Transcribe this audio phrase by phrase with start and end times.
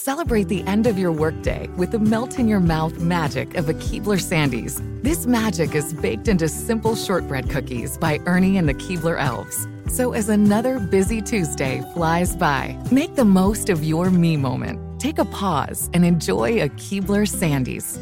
[0.00, 3.74] Celebrate the end of your workday with the melt in your mouth magic of a
[3.74, 4.80] Keebler Sandies.
[5.02, 9.66] This magic is baked into simple shortbread cookies by Ernie and the Keebler Elves.
[9.88, 15.00] So as another busy Tuesday flies by, make the most of your me moment.
[15.00, 17.98] Take a pause and enjoy a Keebler Sandies.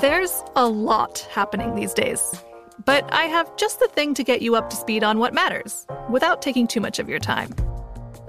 [0.00, 2.34] There's a lot happening these days.
[2.86, 5.86] But I have just the thing to get you up to speed on what matters
[6.08, 7.54] without taking too much of your time.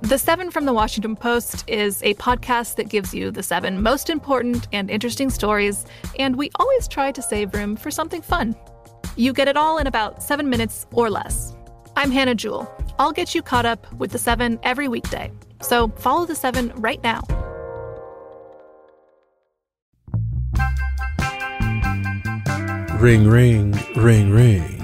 [0.03, 4.09] The Seven from the Washington Post is a podcast that gives you the seven most
[4.09, 5.85] important and interesting stories,
[6.19, 8.53] and we always try to save room for something fun.
[9.15, 11.55] You get it all in about seven minutes or less.
[11.95, 12.69] I'm Hannah Jewell.
[12.99, 15.31] I'll get you caught up with the seven every weekday.
[15.61, 17.21] So follow the seven right now.
[22.99, 24.83] Ring, ring, ring, ring.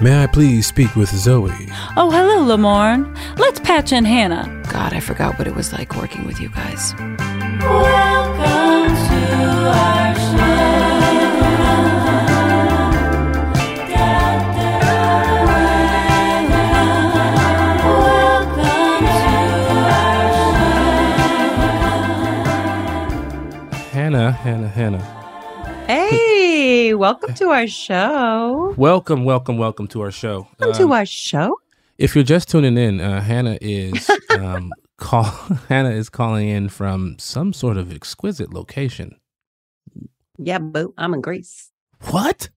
[0.00, 1.50] May I please speak with Zoe?
[1.96, 3.18] Oh, hello, Lamorne.
[3.36, 4.48] Let's patch in Hannah.
[4.72, 6.94] God, I forgot what it was like working with you guys.
[6.96, 10.38] Welcome to our show.
[23.92, 25.04] Hannah, Hannah, Hannah.
[25.86, 28.72] Hey, welcome to our show.
[28.78, 30.48] Welcome, welcome, welcome to our show.
[30.58, 31.58] Welcome um, to our show.
[31.98, 35.24] If you're just tuning in, uh, Hannah is um, call
[35.68, 39.16] Hannah is calling in from some sort of exquisite location.
[40.38, 40.94] Yeah, boo.
[40.96, 41.70] I'm in Greece.
[42.10, 42.48] What?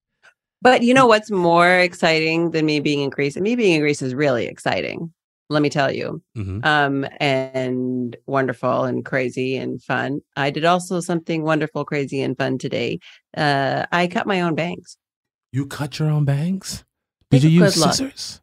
[0.60, 3.34] But you know what's more exciting than me being in Greece?
[3.34, 5.12] And me being in Greece is really exciting
[5.52, 6.22] let me tell you.
[6.36, 6.64] Mm-hmm.
[6.64, 10.20] Um, and wonderful and crazy and fun.
[10.36, 12.98] I did also something wonderful, crazy, and fun today.
[13.36, 14.96] Uh, I cut my own bangs.
[15.52, 16.84] You cut your own bangs?
[17.30, 18.34] Did Take you use scissors?
[18.34, 18.41] Look.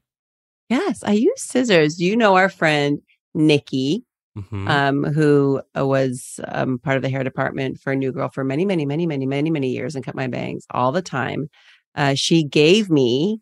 [0.70, 2.00] Yes, I use scissors.
[2.00, 3.02] You know our friend
[3.34, 4.04] Nikki,
[4.38, 4.68] mm-hmm.
[4.68, 8.66] um, who uh, was um, part of the hair department for New Girl for many,
[8.66, 11.50] many, many, many, many, many years and cut my bangs all the time.
[11.96, 13.42] Uh, she gave me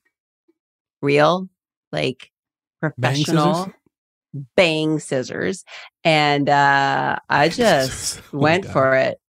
[1.02, 1.50] real,
[1.92, 2.32] like
[2.80, 3.74] professional bang,
[4.56, 5.66] bang scissors.
[6.04, 8.74] And uh, I just oh went God.
[8.74, 9.20] for it.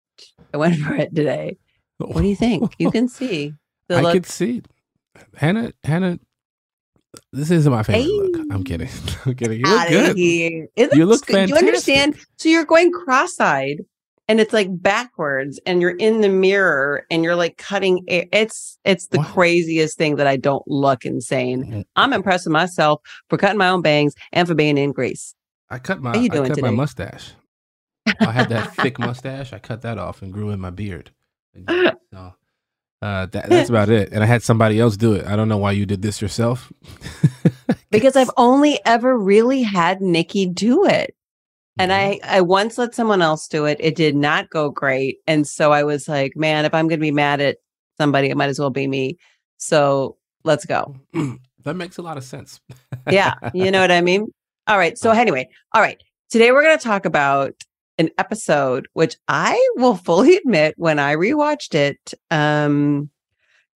[0.55, 1.57] I went for it today.
[1.99, 2.75] What do you think?
[2.79, 3.55] You can see.
[3.91, 4.15] I look.
[4.15, 4.63] can see.
[5.35, 6.19] Hannah, Hannah,
[7.33, 8.09] this isn't my favorite hey.
[8.09, 8.47] look.
[8.51, 8.89] I'm kidding.
[9.27, 9.61] I'm kidding.
[9.61, 10.17] You look good.
[10.17, 10.69] Here.
[10.77, 11.35] you look good.
[11.35, 11.49] fantastic.
[11.49, 12.17] You understand?
[12.37, 13.85] So you're going cross-eyed
[14.29, 18.27] and it's like backwards and you're in the mirror and you're like cutting air.
[18.33, 21.65] it's it's the craziest thing that I don't look insane.
[21.65, 21.85] Mm.
[21.97, 25.35] I'm impressed with myself for cutting my own bangs and for being in Greece.
[25.71, 26.69] I cut my You doing I cut today?
[26.69, 27.33] my mustache.
[28.21, 29.53] I had that thick mustache.
[29.53, 31.11] I cut that off and grew in my beard.
[32.11, 32.33] So,
[33.03, 34.13] uh, that, that's about it.
[34.13, 35.27] And I had somebody else do it.
[35.27, 36.73] I don't know why you did this yourself.
[37.91, 41.15] because I've only ever really had Nikki do it.
[41.81, 43.77] And I, I once let someone else do it.
[43.79, 45.19] It did not go great.
[45.29, 47.59] And so I was like, man, if I'm going to be mad at
[47.99, 49.17] somebody, it might as well be me.
[49.59, 50.97] So let's go.
[51.63, 52.61] that makes a lot of sense.
[53.09, 53.35] yeah.
[53.55, 54.27] You know what I mean?
[54.67, 54.99] All right.
[54.99, 56.03] So, anyway, all right.
[56.31, 57.55] Today we're going to talk about
[57.99, 63.11] an episode, which I will fully admit when I rewatched it, um,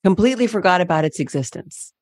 [0.05, 1.93] completely forgot about its existence.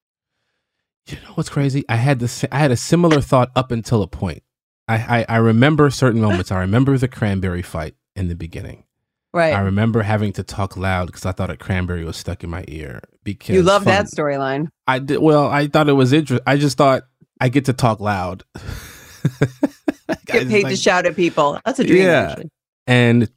[1.06, 1.84] You know what's crazy?
[1.88, 2.44] I had this.
[2.52, 4.42] I had a similar thought up until a point.
[4.86, 6.50] I, I, I remember certain moments.
[6.52, 8.84] I remember the cranberry fight in the beginning.
[9.32, 9.54] Right.
[9.54, 12.64] I remember having to talk loud because I thought a cranberry was stuck in my
[12.66, 13.00] ear.
[13.22, 14.68] Because you love that storyline.
[14.86, 15.18] I did.
[15.18, 16.44] Well, I thought it was interesting.
[16.46, 17.04] I just thought
[17.40, 18.42] I get to talk loud.
[20.26, 21.60] Get paid like, to shout at people.
[21.64, 22.04] That's a dream.
[22.04, 22.30] Yeah.
[22.30, 22.50] Actually.
[22.86, 23.30] And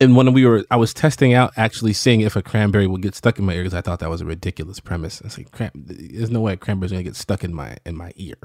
[0.00, 3.14] and when we were, I was testing out actually seeing if a cranberry would get
[3.14, 5.22] stuck in my ear because I thought that was a ridiculous premise.
[5.22, 7.96] I was like, Cran- there's no way a cranberry's gonna get stuck in my in
[7.96, 8.36] my ear.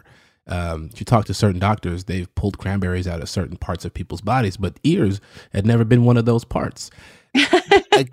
[0.48, 3.94] Um, if you talk to certain doctors, they've pulled cranberries out of certain parts of
[3.94, 5.20] people's bodies, but ears
[5.52, 6.90] had never been one of those parts.
[7.36, 8.08] I,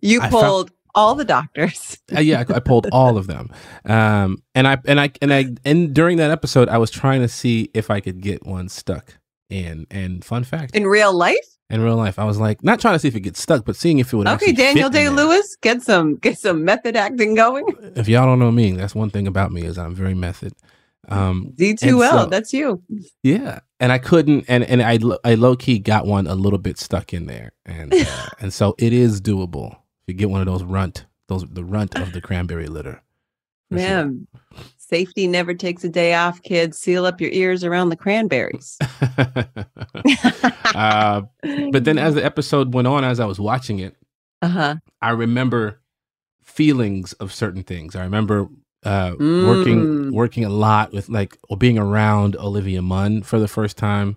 [0.00, 1.98] you pulled found, all the doctors.
[2.16, 3.50] uh, yeah, I, I, pulled all of them.
[3.84, 7.28] Um, and I and I and I and during that episode, I was trying to
[7.28, 9.86] see if I could get one stuck in.
[9.90, 11.36] And fun fact, in real life.
[11.68, 13.76] In real life, I was like, not trying to see if it gets stuck, but
[13.76, 14.26] seeing if it would.
[14.26, 17.64] Okay, Daniel Day Lewis, get some get some method acting going.
[17.94, 20.52] If y'all don't know me, that's one thing about me is I'm very method.
[21.08, 22.82] Um, D2L, so, that's you.
[23.22, 26.78] Yeah, and I couldn't, and and I I low key got one a little bit
[26.78, 29.76] stuck in there, and uh, and so it is doable
[30.12, 33.02] get one of those runt, those the runt of the cranberry litter.
[33.70, 34.64] Man, sure.
[34.76, 36.76] safety never takes a day off, kids.
[36.76, 38.76] Seal up your ears around the cranberries.
[40.74, 41.22] uh,
[41.70, 43.94] but then, as the episode went on, as I was watching it,
[44.42, 44.76] uh-huh.
[45.00, 45.80] I remember
[46.42, 47.94] feelings of certain things.
[47.94, 48.48] I remember
[48.82, 49.46] uh, mm.
[49.46, 54.16] working working a lot with like or being around Olivia Munn for the first time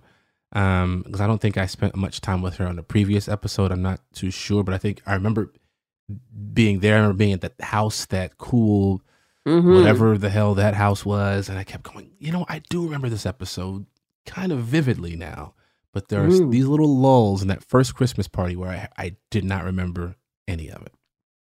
[0.51, 3.71] because um, I don't think I spent much time with her on the previous episode.
[3.71, 5.51] I'm not too sure, but I think I remember
[6.53, 7.09] being there.
[7.09, 9.01] or being at that house, that cool,
[9.47, 9.73] mm-hmm.
[9.73, 11.49] whatever the hell that house was.
[11.49, 13.85] And I kept going, you know, I do remember this episode
[14.25, 15.53] kind of vividly now.
[15.93, 16.49] But there's mm.
[16.49, 20.15] these little lulls in that first Christmas party where I, I did not remember
[20.47, 20.91] any of it.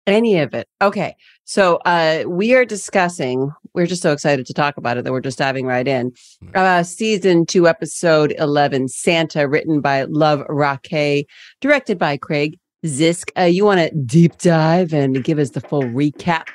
[0.07, 0.67] Any of it.
[0.81, 1.15] Okay.
[1.45, 5.21] So uh we are discussing, we're just so excited to talk about it that we're
[5.21, 6.11] just diving right in.
[6.43, 6.55] Mm.
[6.57, 11.25] Uh season two, episode eleven, Santa, written by Luvh Rakhe,
[11.61, 15.83] directed by Craig Zisk, uh, you want to deep dive and give us the full
[15.83, 16.47] recap?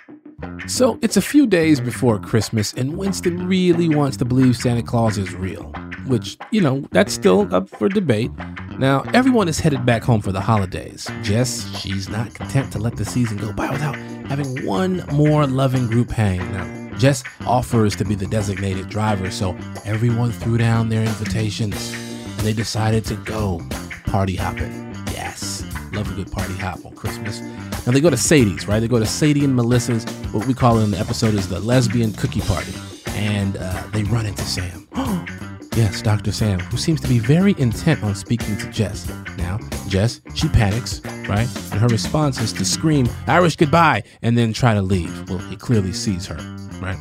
[0.67, 5.17] So it's a few days before Christmas, and Winston really wants to believe Santa Claus
[5.17, 5.63] is real,
[6.07, 8.31] which, you know, that's still up for debate.
[8.79, 11.09] Now, everyone is headed back home for the holidays.
[11.23, 13.97] Jess, she's not content to let the season go by without
[14.27, 16.39] having one more loving group hang.
[16.53, 21.95] Now, Jess offers to be the designated driver, so everyone threw down their invitations
[22.43, 23.61] they decided to go
[24.07, 24.95] party hopping.
[25.11, 25.56] Yes.
[25.97, 27.41] Love a good party hop on Christmas.
[27.87, 28.81] Now they go to Sadie's, right?
[28.81, 30.05] They go to Sadie and Melissa's.
[30.31, 32.75] What we call in the episode is the lesbian cookie party,
[33.13, 34.87] and uh, they run into Sam.
[35.75, 36.33] yes, Dr.
[36.33, 39.11] Sam, who seems to be very intent on speaking to Jess.
[39.39, 39.59] Now,
[39.89, 41.01] Jess, she panics,
[41.31, 41.49] right?
[41.73, 45.31] And her response is to scream Irish goodbye and then try to leave.
[45.31, 46.37] Well, he clearly sees her,
[46.79, 46.99] right?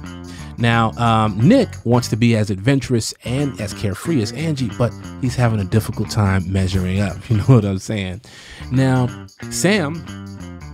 [0.57, 5.35] Now, um, Nick wants to be as adventurous and as carefree as Angie, but he's
[5.35, 7.17] having a difficult time measuring up.
[7.29, 8.21] You know what I'm saying?
[8.71, 10.05] Now, Sam,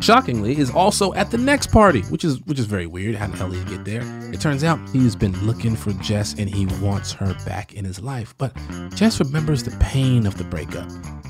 [0.02, 3.16] shockingly, is also at the next party, which is which is very weird.
[3.16, 4.02] How the hell did he get there?
[4.32, 8.00] It turns out he's been looking for Jess and he wants her back in his
[8.02, 8.36] life.
[8.38, 8.56] But
[8.94, 10.90] Jess remembers the pain of the breakup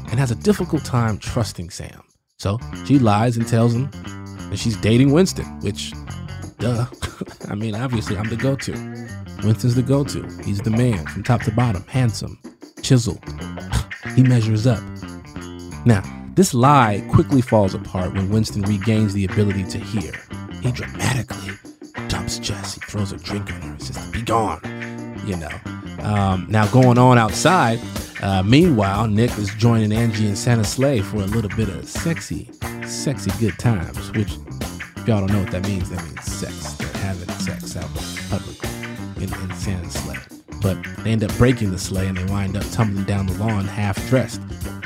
[0.10, 2.02] and has a difficult time trusting Sam.
[2.38, 3.90] So she lies and tells him
[4.50, 5.94] that she's dating Winston, which
[6.62, 6.86] Duh.
[7.50, 8.72] I mean, obviously, I'm the go to.
[9.44, 10.22] Winston's the go to.
[10.44, 12.40] He's the man from top to bottom, handsome,
[12.84, 13.24] chiseled.
[14.16, 14.84] he measures up.
[15.86, 16.04] Now,
[16.36, 20.14] this lie quickly falls apart when Winston regains the ability to hear.
[20.62, 21.56] He dramatically
[22.08, 22.76] dumps Jess.
[22.76, 24.62] He throws a drink on her and says, Be gone.
[25.26, 26.04] You know.
[26.04, 27.80] Um, now, going on outside,
[28.22, 32.52] uh, meanwhile, Nick is joining Angie and Santa sleigh for a little bit of sexy,
[32.86, 34.38] sexy good times, which
[35.08, 36.74] y'all don't know what that means, that means sex.
[36.74, 37.90] They're having sex out
[38.30, 38.70] publicly
[39.24, 40.18] in, in Santa's sleigh.
[40.62, 43.66] But they end up breaking the sleigh and they wind up tumbling down the lawn
[43.66, 44.42] half dressed.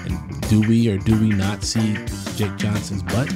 [0.05, 1.95] And do we or do we not see
[2.35, 3.31] Jake Johnson's butt?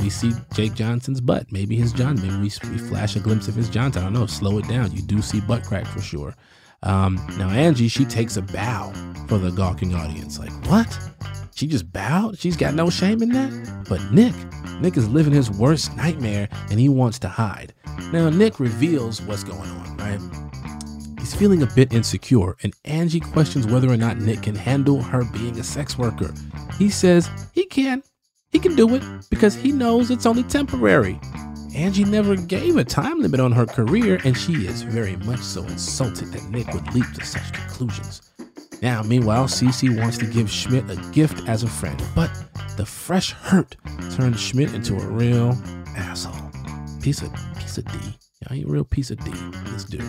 [0.00, 1.50] We see Jake Johnson's butt.
[1.52, 2.16] Maybe his John.
[2.16, 4.02] Maybe we, we flash a glimpse of his Johnson.
[4.02, 4.26] I don't know.
[4.26, 4.92] Slow it down.
[4.92, 6.34] You do see butt crack for sure.
[6.84, 8.92] Um, now Angie, she takes a bow
[9.26, 10.38] for the gawking audience.
[10.38, 10.98] Like what?
[11.54, 12.38] She just bowed?
[12.38, 13.84] She's got no shame in that?
[13.88, 14.34] But Nick,
[14.80, 17.72] Nick is living his worst nightmare and he wants to hide.
[18.12, 20.20] Now, Nick reveals what's going on, right?
[21.18, 25.24] He's feeling a bit insecure, and Angie questions whether or not Nick can handle her
[25.32, 26.34] being a sex worker.
[26.76, 28.02] He says he can.
[28.50, 31.18] He can do it because he knows it's only temporary.
[31.74, 35.64] Angie never gave a time limit on her career, and she is very much so
[35.64, 38.22] insulted that Nick would leap to such conclusions.
[38.80, 42.30] Now, meanwhile, Cece wants to give Schmidt a gift as a friend, but
[42.76, 43.76] the fresh hurt
[44.12, 45.58] turns Schmidt into a real
[45.96, 46.50] asshole.
[47.02, 47.98] Piece of piece of D.
[48.42, 49.32] Yeah, he a real piece of D.
[49.66, 50.02] This dude.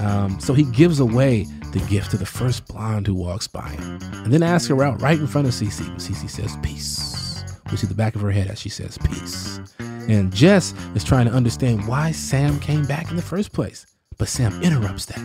[0.00, 3.98] Um, so he gives away the gift to the first blonde who walks by him,
[4.24, 5.86] and then asks her out right in front of Cece.
[5.88, 7.44] But Cece says peace.
[7.70, 9.60] We see the back of her head as she says peace.
[10.08, 13.86] And Jess is trying to understand why Sam came back in the first place,
[14.18, 15.18] but Sam interrupts that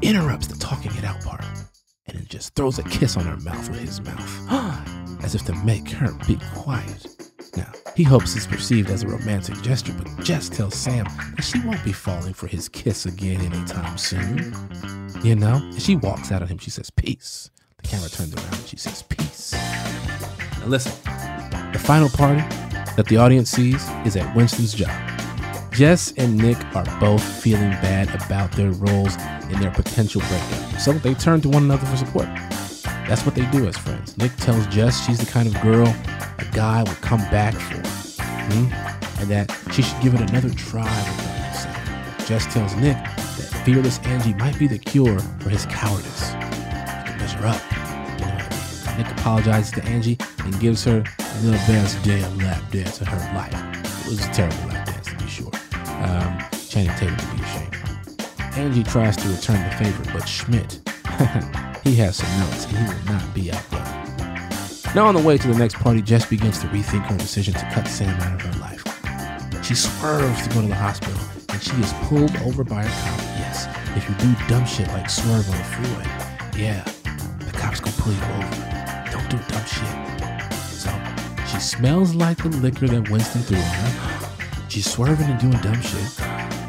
[0.00, 1.44] He interrupts the talking it out part
[2.06, 4.52] and then just throws a kiss on her mouth with his mouth,
[5.24, 7.06] as if to make her be quiet.
[7.56, 11.60] Now, he hopes it's perceived as a romantic gesture, but Jess tells Sam that she
[11.60, 14.54] won't be falling for his kiss again anytime soon.
[15.22, 15.56] You know?
[15.56, 16.58] And she walks out on him.
[16.58, 17.50] She says, Peace.
[17.82, 19.52] The camera turns around and she says, Peace.
[19.52, 20.92] Now, listen,
[21.72, 22.42] the final party
[22.98, 24.90] that the audience sees is at Winston's job.
[25.70, 29.14] Jess and Nick are both feeling bad about their roles
[29.52, 32.26] in their potential breakup, so they turn to one another for support.
[33.06, 34.18] That's what they do as friends.
[34.18, 37.88] Nick tells Jess she's the kind of girl a guy would come back for,
[38.52, 38.66] hmm?
[39.20, 42.26] and that she should give it another try with him.
[42.26, 46.30] Jess tells Nick that fearless Angie might be the cure for his cowardice.
[46.30, 47.87] He can measure up.
[48.98, 51.04] Nick apologizes to Angie and gives her
[51.40, 53.54] the best damn lap dance of her life.
[54.04, 55.52] It was a terrible lap dance, to be sure.
[56.02, 56.36] Um,
[56.68, 57.76] Channing Tatum to be ashamed.
[58.56, 60.80] Angie tries to return the favor, but Schmidt,
[61.84, 63.84] he has some notes and he will not be outdone.
[64.96, 67.70] Now, on the way to the next party, Jess begins to rethink her decision to
[67.70, 69.64] cut Sam out of her life.
[69.64, 73.20] She swerves to go to the hospital, and she is pulled over by a cop.
[73.38, 76.82] Yes, if you do dumb shit like swerve on the freeway, yeah,
[77.38, 78.77] the cops gonna pull you over.
[79.28, 80.52] Don't dumb shit.
[80.72, 80.90] So,
[81.46, 84.28] she smells like the liquor that Winston threw on her.
[84.68, 86.08] She's swerving and doing dumb shit.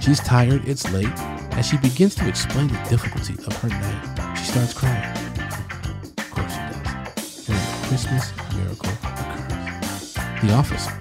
[0.02, 1.08] She's tired, it's late.
[1.54, 5.04] As she begins to explain the difficulty of her night, she starts crying.
[6.18, 7.50] Of course she does.
[7.50, 10.14] And a Christmas miracle occurs.
[10.42, 10.92] The officer,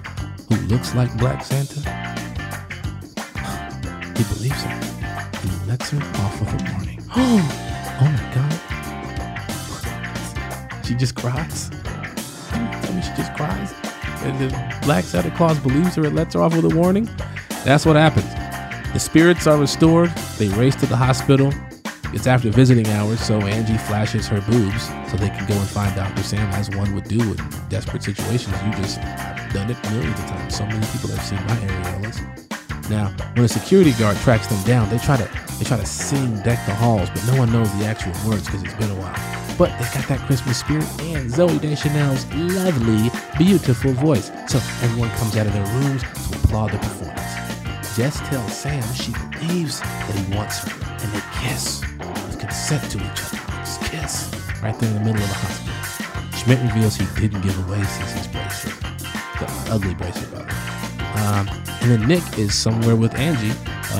[0.47, 1.81] who looks like Black Santa,
[4.15, 4.79] he believes her.
[5.41, 7.03] He lets her off with a warning.
[7.15, 8.68] oh my God.
[10.89, 11.69] She just cries.
[11.69, 13.75] Tell me she just cries.
[14.23, 14.49] And the
[14.81, 17.07] Black Santa Claus believes her and lets her off with a warning.
[17.63, 18.25] That's what happens.
[18.93, 20.09] The spirits are restored.
[20.39, 21.53] They race to the hospital.
[22.11, 25.95] It's after visiting hours, so Angie flashes her boobs so they can go and find
[25.95, 26.23] Dr.
[26.23, 27.37] Sam as one would do in
[27.69, 28.55] desperate situations.
[28.65, 28.99] You just
[29.53, 30.57] done it millions of times.
[30.57, 32.89] So many people have seen my areolas.
[32.89, 35.29] Now, when a security guard tracks them down, they try to
[35.59, 38.63] they try to sing "Deck the Halls," but no one knows the actual words because
[38.63, 39.38] it's been a while.
[39.59, 44.31] But they got that Christmas spirit and Zooey Deschanel's lovely, beautiful voice.
[44.47, 47.97] So everyone comes out of their rooms to applaud the performance.
[47.97, 50.71] Jess tells Sam she believes that he wants her,
[51.03, 51.83] and they kiss
[52.39, 53.37] consent to each other.
[53.59, 54.31] Just kiss
[54.63, 56.39] right there in the middle of the hospital.
[56.39, 58.79] Schmidt reveals he didn't give away Cece's bracelet,
[59.39, 60.49] the ugly bracelet, by the.
[61.19, 61.49] Um,
[61.81, 63.51] and then Nick is somewhere with Angie,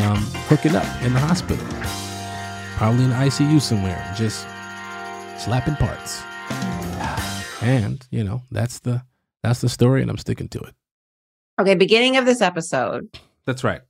[0.01, 1.65] um, hooking up in the hospital,
[2.77, 4.47] probably in the ICU somewhere, just
[5.39, 6.21] slapping parts.
[7.61, 9.03] And you know that's the
[9.43, 10.75] that's the story, and I'm sticking to it.
[11.59, 13.17] Okay, beginning of this episode.
[13.45, 13.81] That's right.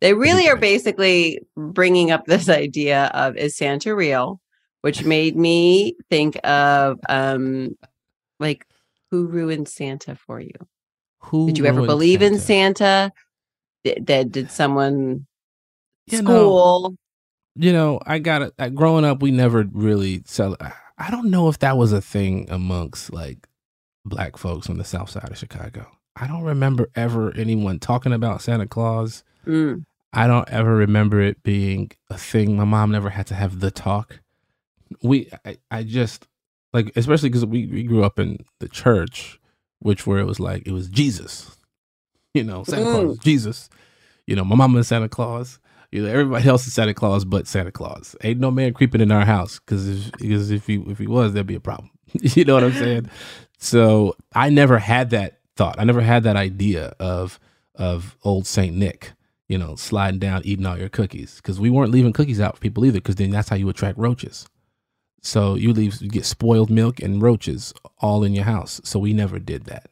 [0.00, 4.40] They really are basically bringing up this idea of is Santa real,
[4.82, 7.76] which made me think of um
[8.38, 8.66] like
[9.10, 10.54] who ruined Santa for you?
[11.24, 12.34] Who did you ever believe Santa?
[12.34, 13.12] in Santa?
[13.84, 15.26] Did, did, did someone
[16.06, 16.90] you school?
[16.90, 16.96] Know,
[17.54, 18.74] you know, I got it.
[18.74, 20.56] Growing up, we never really sell.
[20.98, 23.48] I don't know if that was a thing amongst like
[24.04, 25.86] black folks on the south side of Chicago.
[26.16, 29.24] I don't remember ever anyone talking about Santa Claus.
[29.46, 29.84] Mm.
[30.12, 32.56] I don't ever remember it being a thing.
[32.56, 34.20] My mom never had to have the talk.
[35.02, 36.26] We, I, I just
[36.72, 39.40] like, especially because we, we grew up in the church,
[39.78, 41.56] which where it was like, it was Jesus,
[42.34, 42.92] you know, Santa mm.
[42.92, 43.70] Claus, Jesus,
[44.26, 45.60] you know, my mama is Santa Claus.
[45.92, 48.14] You know, everybody else is Santa Claus but Santa Claus.
[48.22, 51.32] Ain't no man creeping in our house because if, because if he if he was,
[51.32, 51.90] there'd be a problem.
[52.20, 53.10] you know what I'm saying?
[53.58, 55.78] So I never had that thought.
[55.78, 57.40] I never had that idea of
[57.74, 59.12] of old Saint Nick
[59.50, 61.36] you know, sliding down, eating all your cookies.
[61.36, 63.98] Because we weren't leaving cookies out for people either, because then that's how you attract
[63.98, 64.46] roaches.
[65.22, 68.80] So you leave, you get spoiled milk and roaches all in your house.
[68.84, 69.90] So we never did that.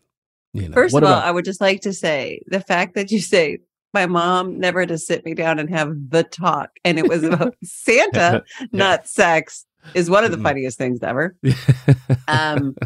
[0.52, 3.11] You know, First of all, about- I would just like to say the fact that
[3.11, 3.59] you say
[3.95, 7.54] my mom never to sit me down and have the talk, and it was about
[7.64, 8.66] Santa, yeah.
[8.73, 10.47] not sex, is one of the mm-hmm.
[10.47, 11.37] funniest things ever.
[12.28, 12.76] um,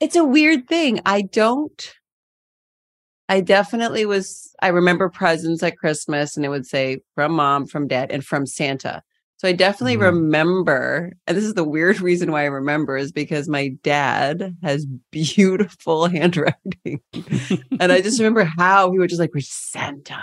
[0.00, 1.00] it's a weird thing.
[1.04, 1.94] I don't
[3.30, 7.86] I definitely was, I remember presents at Christmas and it would say from mom, from
[7.86, 9.04] dad, and from Santa.
[9.40, 10.02] So I definitely mm.
[10.02, 14.84] remember, and this is the weird reason why I remember is because my dad has
[15.10, 17.00] beautiful handwriting.
[17.80, 20.20] and I just remember how he would just like, we're Santa.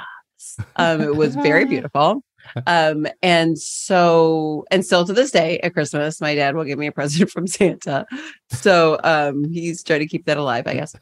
[0.75, 2.23] Um, it was very beautiful.
[2.67, 6.85] Um, and so, and still to this day at Christmas, my dad will give me
[6.85, 8.05] a present from Santa.
[8.51, 10.95] So um, he's trying to keep that alive, I guess.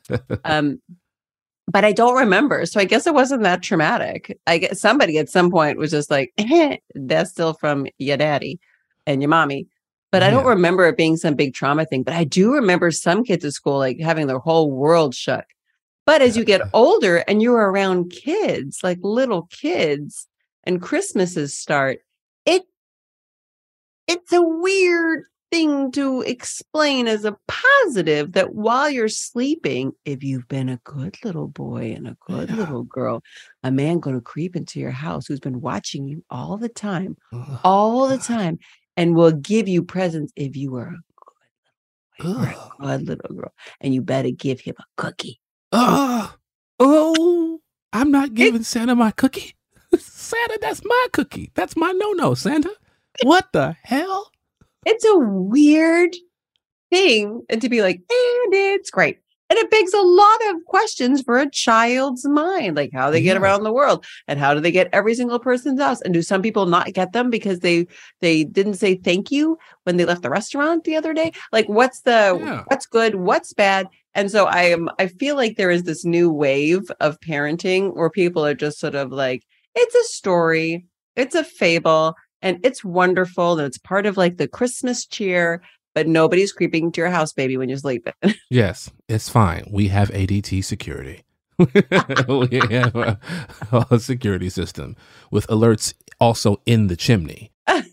[0.46, 0.80] Um,
[1.68, 2.66] but I don't remember.
[2.66, 4.40] So I guess it wasn't that traumatic.
[4.48, 8.60] I guess somebody at some point was just like, eh, that's still from your daddy.
[9.08, 9.68] and your mommy.
[10.12, 12.04] But I don't remember it being some big trauma thing.
[12.04, 15.46] But I do remember some kids at school like having their whole world shook.
[16.06, 20.28] But as you get older and you're around kids, like little kids,
[20.64, 22.00] and Christmases start,
[22.46, 22.64] it
[24.08, 25.24] it's a weird
[25.56, 31.16] thing to explain as a positive that while you're sleeping, if you've been a good
[31.24, 33.24] little boy and a good little girl,
[33.64, 37.16] a man going to creep into your house who's been watching you all the time,
[37.64, 38.60] all the time,
[38.98, 43.36] and will give you presents if you are a good little boy a good little
[43.38, 45.40] girl, and you better give him a cookie.
[45.72, 46.36] Oh,
[46.82, 47.62] oh,
[47.94, 49.56] I'm not giving Santa my cookie.
[49.98, 51.52] Santa, that's my cookie.
[51.56, 52.74] That's my no no, Santa.
[53.24, 54.32] What the hell?
[54.86, 56.16] It's a weird
[56.92, 59.20] thing and to be like, and it's great.
[59.48, 63.36] And it begs a lot of questions for a child's mind, like how they get
[63.36, 63.42] Yeah.
[63.42, 66.02] around the world and how do they get every single person's house?
[66.02, 67.86] And do some people not get them because they
[68.22, 71.32] they didn't say thank you when they left the restaurant the other day?
[71.52, 72.64] Like what's the Yeah.
[72.68, 73.88] what's good, what's bad?
[74.16, 78.10] And so I am I feel like there is this new wave of parenting where
[78.10, 79.44] people are just sort of like,
[79.76, 82.16] it's a story, it's a fable,
[82.46, 85.64] and it's wonderful, and it's part of like the Christmas cheer,
[85.96, 88.14] but nobody's creeping to your house, baby, when you're sleeping.
[88.52, 89.68] Yes, it's fine.
[89.72, 91.24] We have ADT security.
[91.58, 91.68] we
[92.70, 93.20] have a,
[93.90, 94.96] a security system
[95.32, 97.52] with alerts also in the chimney.
[97.68, 97.84] I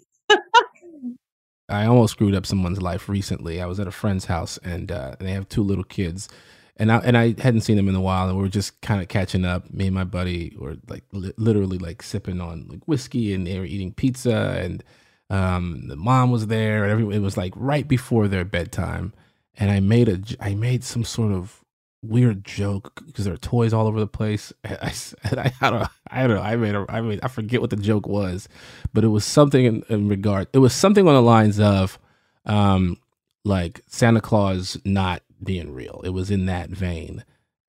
[1.87, 3.63] almost screwed up someone's life recently.
[3.63, 6.29] I was at a friend's house and uh, they have two little kids,
[6.77, 9.03] and I and I hadn't seen them in a while, and we were just kind
[9.03, 9.73] of catching up.
[9.73, 13.59] Me and my buddy were like li- literally like sipping on like whiskey, and they
[13.59, 14.83] were eating pizza, and
[15.31, 17.15] um, the mom was there, and everyone.
[17.15, 19.13] It was like right before their bedtime,
[19.57, 21.63] and I made a I made some sort of
[22.03, 24.53] weird joke because there are toys all over the place.
[24.65, 24.93] I,
[25.25, 26.43] I, I don't I don't know.
[26.43, 28.49] I made a, I mean, I forget what the joke was,
[28.93, 30.49] but it was something in, in regard.
[30.53, 31.99] It was something on the lines of,
[32.45, 32.99] um,
[33.45, 36.01] like Santa Claus not being real.
[36.05, 37.25] It was in that vein,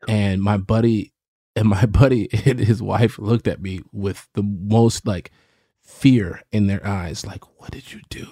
[0.07, 1.13] and my buddy
[1.55, 5.31] and my buddy and his wife looked at me with the most like
[5.81, 8.27] fear in their eyes, like, "What did you do?"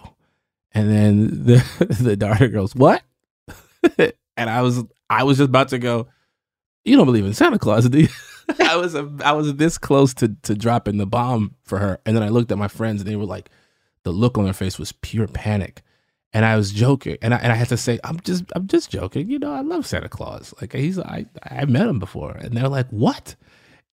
[0.74, 3.04] And then the the daughter goes, "What?"
[3.98, 6.08] and I was I was just about to go.
[6.84, 8.08] You don't believe in Santa Claus, do you?
[8.60, 12.16] I was a, I was this close to to dropping the bomb for her, and
[12.16, 13.50] then I looked at my friends, and they were like,
[14.04, 15.84] the look on their face was pure panic,
[16.34, 18.90] and I was joking, and I and I had to say, I'm just I'm just
[18.92, 22.56] joking, you know, I love Santa Claus, like he's I I met him before, and
[22.56, 23.36] they're like, what?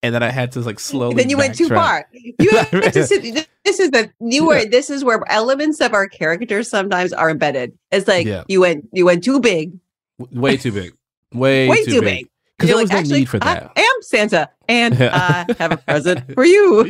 [0.03, 1.17] And then I had to like slowly.
[1.17, 2.07] then you went too far.
[2.13, 6.07] You have to sit, this is the you were this is where elements of our
[6.07, 7.77] characters sometimes are embedded.
[7.91, 8.45] It's like Yeah.
[8.47, 9.73] you went you went too big,
[10.21, 10.95] W- Way too big.
[11.35, 12.29] Way, way too, too big.
[12.57, 13.73] Because there was like, no "Actually, need for that.
[13.77, 15.11] I am Santa, and Yeah.
[15.49, 16.85] I have a present for you.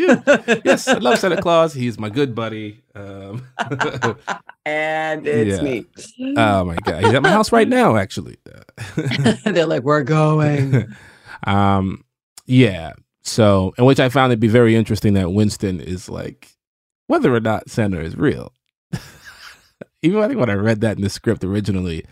[0.64, 1.72] yes, I love Santa Claus.
[1.74, 2.82] He's my good buddy.
[2.98, 3.46] Um,
[4.66, 5.62] and it's Yeah.
[5.62, 5.86] me.
[6.36, 7.96] oh my god, he's at my house right now.
[7.96, 8.36] Actually,
[9.44, 10.86] They're like, we're going.
[11.46, 12.04] um,
[12.46, 12.92] yeah.
[13.22, 16.56] So, in which I found it to be very interesting that Winston is like,
[17.08, 18.52] whether or not Santa is real.
[20.02, 22.04] Even I think when I read that in the script originally,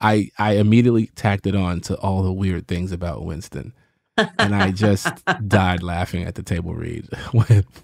[0.00, 3.72] I I immediately tacked it on to all the weird things about Winston,
[4.38, 5.08] and I just
[5.48, 7.08] died laughing at the table read.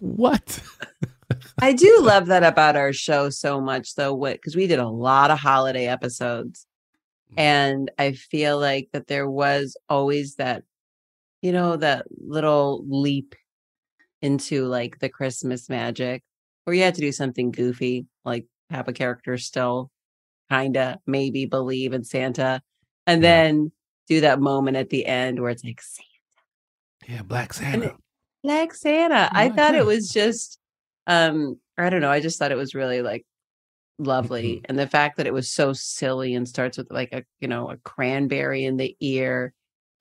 [0.00, 0.60] What?
[1.60, 4.88] I do love that about our show so much, though, what because we did a
[4.88, 6.66] lot of holiday episodes.
[7.30, 7.40] Mm-hmm.
[7.40, 10.62] And I feel like that there was always that,
[11.42, 13.34] you know, that little leap
[14.22, 16.22] into like the Christmas magic
[16.64, 19.90] where you had to do something goofy, like have a character still
[20.48, 22.62] kind of maybe believe in Santa.
[23.06, 23.72] And then
[24.08, 27.96] do that moment at the end where it's like, Santa, Yeah, Black Santa.
[28.42, 29.28] Black Santa.
[29.32, 30.58] I thought it was just
[31.06, 33.24] um I don't know, I just thought it was really like
[33.98, 34.56] lovely.
[34.56, 34.64] Mm-hmm.
[34.66, 37.70] And the fact that it was so silly and starts with like a you know,
[37.70, 39.52] a cranberry in the ear.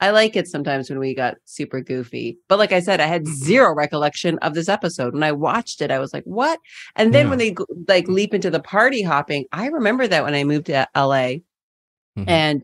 [0.02, 2.38] I like it sometimes when we got super goofy.
[2.50, 3.34] But like I said, I had mm-hmm.
[3.46, 5.14] zero recollection of this episode.
[5.14, 6.60] When I watched it, I was like, what?
[6.98, 7.56] And then when they
[7.88, 11.40] like leap into the party hopping, I remember that when I moved to LA
[12.18, 12.26] mm-hmm.
[12.28, 12.64] and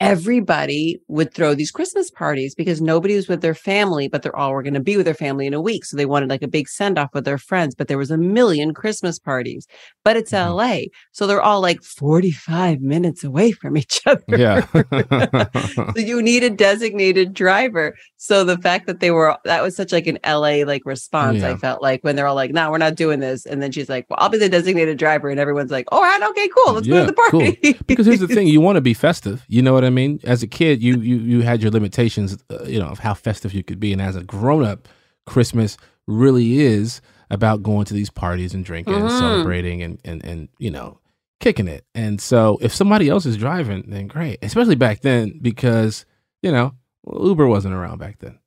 [0.00, 4.52] everybody would throw these Christmas parties because nobody was with their family, but they're all
[4.52, 5.84] were going to be with their family in a week.
[5.84, 8.16] So they wanted like a big send off with their friends, but there was a
[8.16, 9.66] million Christmas parties,
[10.04, 10.52] but it's mm-hmm.
[10.52, 10.78] LA.
[11.12, 14.22] So they're all like 45 minutes away from each other.
[14.28, 14.66] Yeah.
[14.72, 17.94] so you need a designated driver.
[18.16, 21.42] So the fact that they were, that was such like an LA like response.
[21.42, 23.44] I felt like when they're all like, no, we're not doing this.
[23.44, 25.28] And then she's like, well, I'll be the designated driver.
[25.28, 26.74] And everyone's like, all right, okay, cool.
[26.74, 27.56] Let's go to the party.
[27.56, 27.74] Cool.
[27.86, 29.44] Because here's the thing: you want to be festive.
[29.48, 29.89] You know what I mean?
[30.24, 33.52] As a kid, you you you had your limitations, uh, you know, of how festive
[33.52, 34.88] you could be, and as a grown up,
[35.26, 35.76] Christmas
[36.06, 37.00] really is
[37.30, 39.06] about going to these parties and drinking mm-hmm.
[39.06, 40.98] and celebrating and, and, and, you know,
[41.38, 41.84] kicking it.
[41.94, 44.38] And so if somebody else is driving, then great.
[44.42, 46.04] Especially back then, because,
[46.42, 46.74] you know,
[47.06, 48.38] Uber wasn't around back then.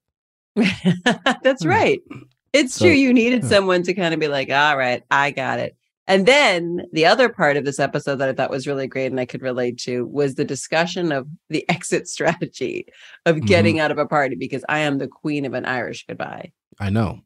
[1.42, 1.70] That's hmm.
[1.70, 2.02] right.
[2.52, 2.94] It's so, true.
[2.94, 3.50] You needed yeah.
[3.50, 5.76] someone to kind of be like, all right, I got it.
[6.08, 9.20] And then the other part of this episode that I thought was really great and
[9.20, 12.88] I could relate to was the discussion of the exit strategy
[13.26, 13.86] of getting mm-hmm.
[13.86, 16.52] out of a party because I am the queen of an Irish goodbye.
[16.80, 17.22] I know.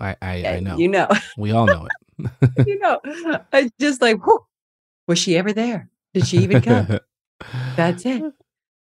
[0.00, 0.76] I I, I know.
[0.76, 1.08] You know.
[1.36, 2.50] We all know it.
[2.66, 3.00] you know.
[3.52, 4.44] I just like, whew,
[5.08, 5.88] was she ever there?
[6.14, 6.98] Did she even come?
[7.76, 8.22] That's it.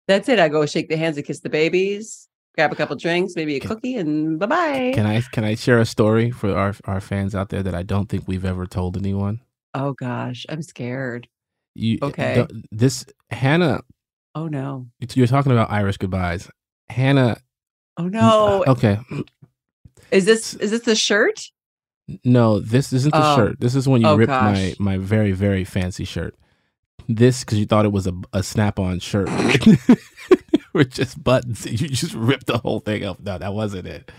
[0.06, 0.38] That's it.
[0.38, 3.60] I go shake the hands and kiss the babies, grab a couple drinks, maybe a
[3.60, 4.92] cookie, and bye bye.
[4.94, 7.82] Can I can I share a story for our our fans out there that I
[7.82, 9.40] don't think we've ever told anyone?
[9.74, 11.28] Oh gosh, I'm scared.
[11.74, 12.46] You okay?
[12.70, 13.82] this Hannah.
[14.34, 14.86] Oh no.
[15.14, 16.48] You're talking about Irish goodbyes.
[16.88, 17.38] Hannah.
[17.96, 18.64] Oh no.
[18.66, 18.98] Uh, okay.
[20.10, 21.50] Is this is this the shirt?
[22.24, 23.36] No, this isn't the oh.
[23.36, 23.60] shirt.
[23.60, 24.56] This is when you oh, ripped gosh.
[24.56, 26.36] my my very very fancy shirt.
[27.08, 29.28] This because you thought it was a a snap on shirt
[30.78, 31.64] with just buttons.
[31.70, 33.20] You just ripped the whole thing up.
[33.20, 34.10] No, that wasn't it.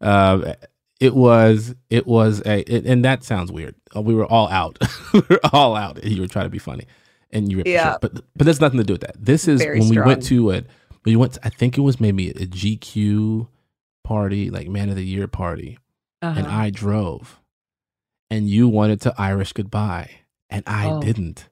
[0.00, 0.54] Um,
[0.98, 3.74] it was it was a it, and that sounds weird.
[3.94, 4.78] Uh, we were all out.
[5.12, 5.98] we were all out.
[5.98, 6.86] And you were trying to be funny,
[7.30, 7.96] and you ripped yeah.
[8.00, 9.16] But but that's nothing to do with that.
[9.18, 10.06] This is Very when strong.
[10.06, 10.62] we went to a
[11.04, 11.34] we went.
[11.34, 13.48] To, I think it was maybe a GQ
[14.04, 15.78] party, like Man of the Year party,
[16.22, 16.38] uh-huh.
[16.38, 17.40] and I drove,
[18.30, 20.10] and you wanted to Irish goodbye,
[20.48, 21.00] and I oh.
[21.00, 21.48] didn't.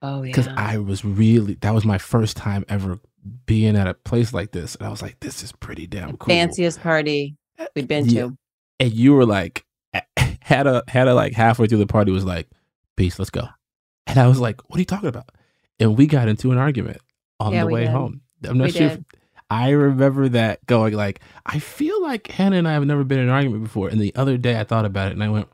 [0.00, 0.30] Oh yeah.
[0.30, 2.98] Because I was really that was my first time ever
[3.46, 6.34] being at a place like this, and I was like, "This is pretty damn cool."
[6.34, 7.36] Fanciest party
[7.74, 8.22] we've been yeah.
[8.22, 8.38] to.
[8.80, 9.64] And you were like,
[10.40, 12.48] had a had a like halfway through the party was like,
[12.96, 13.46] "Peace, let's go,"
[14.06, 15.30] and I was like, "What are you talking about?"
[15.78, 17.00] And we got into an argument
[17.40, 17.90] on yeah, the way did.
[17.90, 18.20] home.
[18.44, 18.86] I'm not we sure.
[18.88, 19.00] If,
[19.52, 23.24] I remember that going like, I feel like Hannah and I have never been in
[23.26, 23.88] an argument before.
[23.88, 25.46] And the other day I thought about it and I went,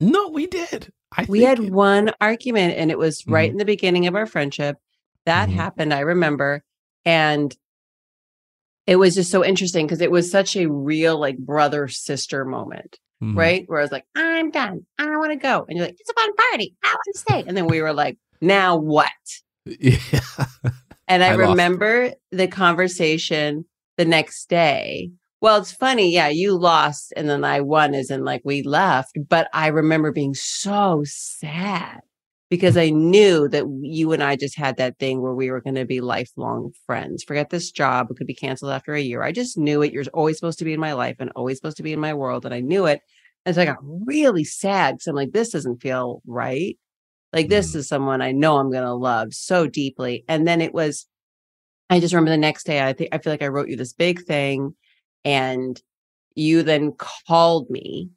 [0.00, 0.90] No, we did.
[1.14, 3.52] I we had it, one argument and it was right mm-hmm.
[3.52, 4.78] in the beginning of our friendship.
[5.26, 5.58] That mm-hmm.
[5.58, 6.62] happened, I remember.
[7.04, 7.54] And
[8.86, 12.98] it was just so interesting because it was such a real like brother sister moment.
[13.22, 13.38] Mm-hmm.
[13.38, 13.64] Right.
[13.66, 14.84] Where I was like, I'm done.
[14.98, 15.64] I don't want to go.
[15.68, 16.74] And you're like, it's a fun party.
[16.84, 17.44] I want to stay.
[17.46, 19.10] And then we were like, now what?
[19.80, 20.20] Yeah.
[21.08, 23.64] And I, I remember the conversation
[23.96, 25.10] the next day.
[25.40, 26.12] Well, it's funny.
[26.12, 29.16] Yeah, you lost and then I won, as in like we left.
[29.28, 32.00] But I remember being so sad
[32.48, 35.74] because I knew that you and I just had that thing where we were going
[35.74, 37.24] to be lifelong friends.
[37.24, 39.22] Forget this job, it could be canceled after a year.
[39.22, 39.92] I just knew it.
[39.92, 42.14] You're always supposed to be in my life and always supposed to be in my
[42.14, 42.44] world.
[42.44, 43.00] And I knew it.
[43.44, 46.76] And so I got really sad because I'm like, this doesn't feel right.
[47.32, 47.76] Like this mm.
[47.76, 50.24] is someone I know I'm going to love so deeply.
[50.28, 51.06] And then it was,
[51.90, 53.92] I just remember the next day, I think, I feel like I wrote you this
[53.92, 54.74] big thing
[55.24, 55.80] and
[56.36, 56.92] you then
[57.26, 58.10] called me.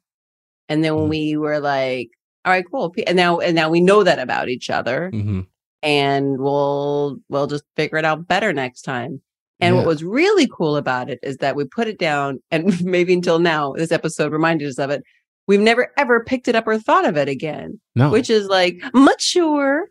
[0.68, 1.10] And then when mm.
[1.10, 2.10] we were like,
[2.44, 2.94] all right, cool.
[3.06, 5.40] And now, and now we know that about each other mm-hmm.
[5.82, 9.20] and we'll, we'll just figure it out better next time.
[9.60, 9.80] And yeah.
[9.80, 13.38] what was really cool about it is that we put it down and maybe until
[13.38, 15.02] now, this episode reminded us of it
[15.50, 17.80] we've never ever picked it up or thought of it again.
[17.96, 18.10] No.
[18.10, 19.88] Which is like mature.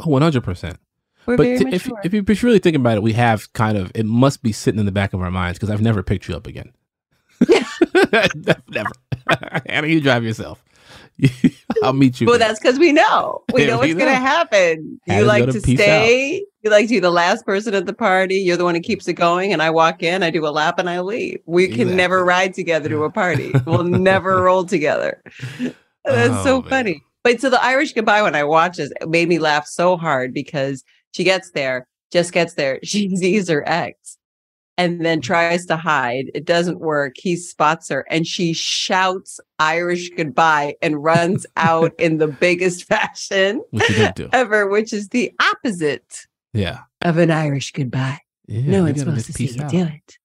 [0.00, 0.76] Oh, 100%.
[1.24, 4.06] We're but t- if, if you're really think about it, we have kind of, it
[4.06, 6.48] must be sitting in the back of our minds because I've never picked you up
[6.48, 6.72] again.
[8.68, 8.90] never.
[9.68, 10.64] How you drive yourself?
[11.82, 12.26] I'll meet you.
[12.26, 13.42] Well, that's because we know.
[13.52, 15.00] We know what's going to happen.
[15.06, 16.36] You like to stay.
[16.36, 16.42] Out.
[16.62, 18.36] You like to be the last person at the party.
[18.36, 19.52] You're the one who keeps it going.
[19.52, 21.40] And I walk in, I do a lap, and I leave.
[21.46, 21.84] We exactly.
[21.84, 23.52] can never ride together to a party.
[23.66, 25.22] We'll never roll together.
[25.58, 25.74] That's
[26.06, 26.70] oh, so man.
[26.70, 27.04] funny.
[27.24, 30.32] But so the Irish goodbye when I watched this it made me laugh so hard
[30.32, 32.78] because she gets there, just gets there.
[32.84, 34.16] She sees her ex
[34.78, 36.30] and then tries to hide.
[36.34, 37.14] It doesn't work.
[37.16, 43.62] He spots her and she shouts Irish goodbye and runs out in the biggest fashion
[44.32, 46.80] ever, which is the opposite yeah.
[47.02, 48.20] of an Irish goodbye.
[48.46, 50.18] Yeah, no one's supposed to see you do it.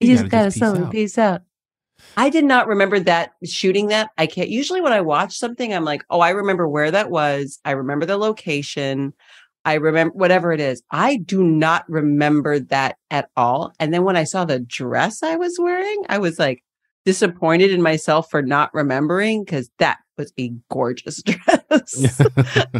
[0.00, 1.42] You, you just gotta slowly peace out.
[2.16, 4.10] I did not remember that shooting that.
[4.18, 7.58] I can't usually when I watch something, I'm like, oh, I remember where that was.
[7.64, 9.12] I remember the location.
[9.64, 10.82] I remember whatever it is.
[10.90, 13.72] I do not remember that at all.
[13.80, 16.62] And then when I saw the dress I was wearing, I was like
[17.04, 22.20] disappointed in myself for not remembering because that was a gorgeous dress.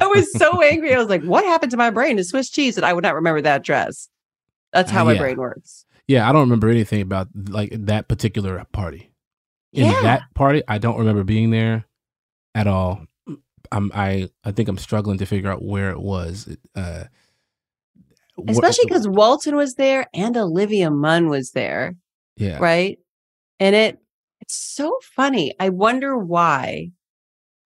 [0.01, 0.95] I was so angry.
[0.95, 3.15] I was like, what happened to my brain to Swiss cheese that I would not
[3.15, 4.09] remember that dress?
[4.73, 5.13] That's how uh, yeah.
[5.15, 5.87] my brain works.
[6.07, 9.11] Yeah, I don't remember anything about like that particular party.
[9.73, 10.03] In yeah.
[10.03, 11.87] that party, I don't remember being there
[12.55, 13.07] at all.
[13.75, 16.57] I'm I I think I'm struggling to figure out where it was.
[16.75, 17.05] Uh,
[18.49, 21.95] Especially because Walton was there and Olivia Munn was there.
[22.37, 22.59] Yeah.
[22.59, 22.99] Right.
[23.61, 23.99] And it
[24.41, 25.55] It's so funny.
[25.61, 26.91] I wonder why.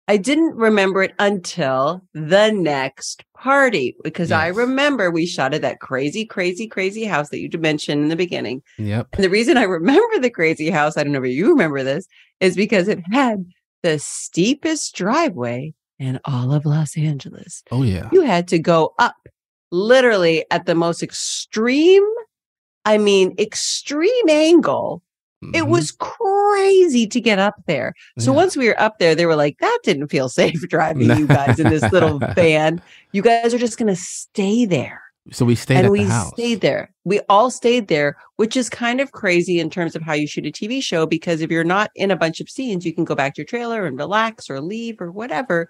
[0.08, 4.40] I didn't remember it until the next party because yes.
[4.40, 8.16] I remember we shot at that crazy, crazy, crazy house that you mentioned in the
[8.16, 8.64] beginning.
[8.80, 9.10] Yep.
[9.14, 12.08] And the reason I remember the crazy house, I don't know if you remember this,
[12.40, 13.46] is because it had
[13.84, 17.64] the steepest driveway in all of Los Angeles.
[17.72, 18.10] Oh, yeah.
[18.12, 19.16] You had to go up
[19.72, 22.06] literally at the most extreme,
[22.86, 25.04] I mean, extreme angle.
[25.44, 25.56] Mm-hmm.
[25.56, 27.94] It was crazy to get up there.
[28.18, 28.38] So yeah.
[28.38, 31.60] once we were up there, they were like, that didn't feel safe driving you guys
[31.60, 32.82] in this little van.
[33.12, 35.02] You guys are just going to stay there.
[35.32, 36.92] So we stayed and we stayed there.
[37.04, 40.46] We all stayed there, which is kind of crazy in terms of how you shoot
[40.46, 41.06] a TV show.
[41.06, 43.46] Because if you're not in a bunch of scenes, you can go back to your
[43.46, 45.70] trailer and relax or leave or whatever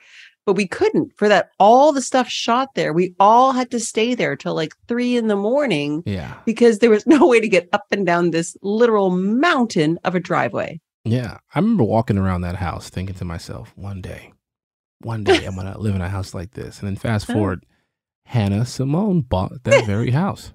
[0.50, 1.52] but we couldn't for that.
[1.60, 2.92] All the stuff shot there.
[2.92, 6.02] We all had to stay there till like three in the morning.
[6.08, 6.34] Yeah.
[6.44, 10.20] Because there was no way to get up and down this literal mountain of a
[10.20, 10.82] driveway.
[11.06, 11.38] Yeah.
[11.54, 14.34] I remember walking around that house thinking to myself, one day,
[15.02, 16.80] one day I'm going to live in a house like this.
[16.80, 17.64] And then fast forward,
[18.30, 20.54] Hannah Simone bought that very house.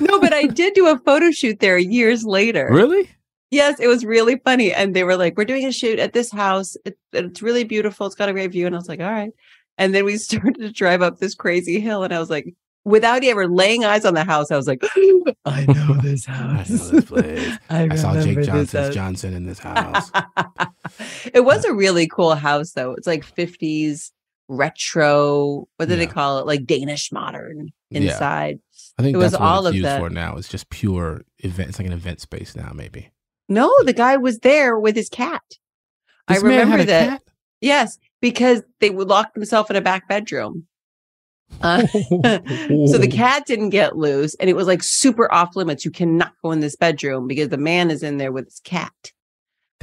[0.00, 2.68] no, but I did do a photo shoot there years later.
[2.70, 3.10] Really?
[3.50, 4.72] Yes, it was really funny.
[4.72, 6.76] And they were like, we're doing a shoot at this house.
[6.84, 8.06] It, it's really beautiful.
[8.06, 8.66] It's got a great view.
[8.66, 9.32] And I was like, all right.
[9.76, 12.04] And then we started to drive up this crazy hill.
[12.04, 14.84] And I was like, without ever laying eyes on the house, I was like,
[15.44, 16.70] I know this house.
[16.70, 17.58] I know this place.
[17.70, 20.12] I, I saw Jake Johnson's Johnson in this house.
[21.34, 22.92] it was a really cool house, though.
[22.92, 24.12] It's like 50s
[24.52, 25.68] retro.
[25.76, 25.98] What do yeah.
[25.98, 26.46] they call it?
[26.46, 28.58] Like Danish modern inside.
[28.58, 28.78] Yeah.
[28.98, 30.00] I think it was all of that.
[30.00, 30.36] for now.
[30.36, 31.70] It's just pure event.
[31.70, 33.10] It's like an event space now, maybe.
[33.48, 35.42] No, the guy was there with his cat.
[36.28, 37.08] This I remember that.
[37.08, 37.22] Cat?
[37.60, 40.66] Yes, because they would lock themselves in a back bedroom.
[41.60, 45.84] Uh, so the cat didn't get loose, and it was like super off limits.
[45.84, 49.12] You cannot go in this bedroom because the man is in there with his cat,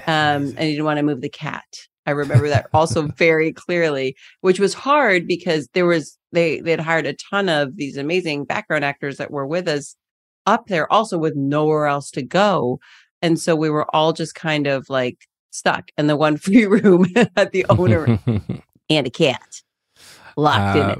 [0.07, 1.87] um, and he didn't want to move the cat.
[2.09, 6.79] I remember that also very clearly, which was hard because there was they they had
[6.79, 9.95] hired a ton of these amazing background actors that were with us
[10.45, 12.79] up there, also with nowhere else to go.
[13.21, 17.05] And so we were all just kind of like stuck in the one free room
[17.35, 18.19] at the owner
[18.89, 19.61] and a cat
[20.35, 20.99] locked uh, in it.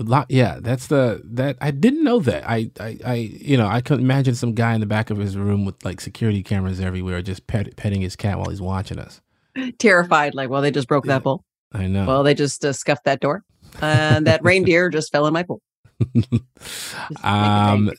[0.00, 2.48] Lock, yeah, that's the that I didn't know that.
[2.48, 5.36] I, I, I, you know, I could imagine some guy in the back of his
[5.36, 9.20] room with like security cameras everywhere, just pet, petting his cat while he's watching us.
[9.78, 11.44] Terrified, like, well, they just broke that bowl.
[11.72, 12.06] I know.
[12.06, 13.44] Well, they just uh, scuffed that door,
[13.80, 15.60] and that reindeer just fell in my pool.
[17.22, 17.90] um,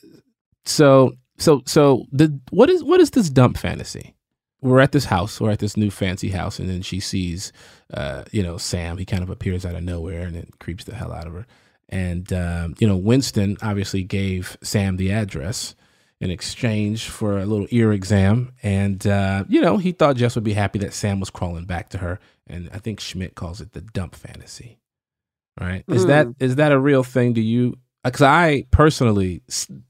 [0.64, 4.14] so so so the what is what is this dump fantasy?
[4.62, 7.50] We're at this house, we're at this new fancy house, and then she sees,
[7.94, 8.98] uh, you know, Sam.
[8.98, 11.46] He kind of appears out of nowhere and it creeps the hell out of her.
[11.88, 15.74] And um, you know, Winston obviously gave Sam the address
[16.20, 20.44] in exchange for a little ear exam, and uh, you know, he thought Jess would
[20.44, 22.20] be happy that Sam was crawling back to her.
[22.46, 24.78] And I think Schmidt calls it the dump fantasy.
[25.58, 25.86] Right?
[25.86, 25.94] Mm.
[25.94, 26.56] Is that mm.
[26.56, 27.32] that a real thing?
[27.32, 29.42] Do you because I personally,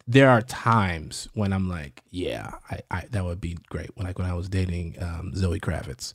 [0.06, 3.90] there are times when I'm like, yeah, I, I that would be great.
[3.96, 6.12] When like when I was dating um, Zoe Kravitz,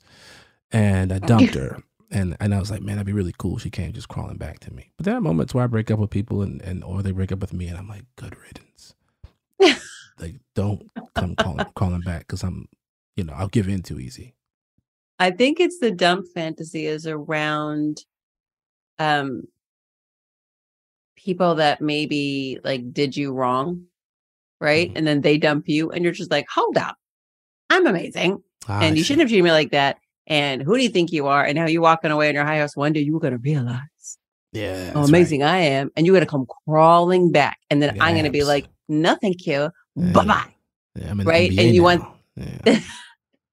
[0.70, 3.58] and I dumped her, and and I was like, man, that'd be really cool.
[3.58, 4.92] She came just crawling back to me.
[4.96, 7.32] But there are moments where I break up with people, and and or they break
[7.32, 8.94] up with me, and I'm like, good riddance.
[10.20, 10.82] like, don't
[11.14, 12.68] come calling calling back because I'm,
[13.16, 14.34] you know, I'll give in too easy.
[15.18, 18.04] I think it's the dump fantasy is around
[18.98, 19.42] um
[21.16, 23.84] people that maybe like did you wrong,
[24.60, 24.88] right?
[24.88, 24.96] Mm-hmm.
[24.96, 26.96] And then they dump you, and you're just like, hold up,
[27.68, 29.98] I'm amazing, ah, and you shouldn't have treated me like that.
[30.28, 31.44] And who do you think you are?
[31.44, 32.76] And now you're walking away in your high house.
[32.76, 34.18] One day you're gonna realize,
[34.52, 35.54] yeah, how amazing right.
[35.54, 39.16] I am, and you're gonna come crawling back, and then I'm gonna be like, no,
[39.20, 40.12] thank you, yeah.
[40.12, 40.54] bye bye,
[40.94, 41.50] yeah, right?
[41.50, 41.84] and you now.
[41.84, 42.04] want.
[42.36, 42.80] Yeah.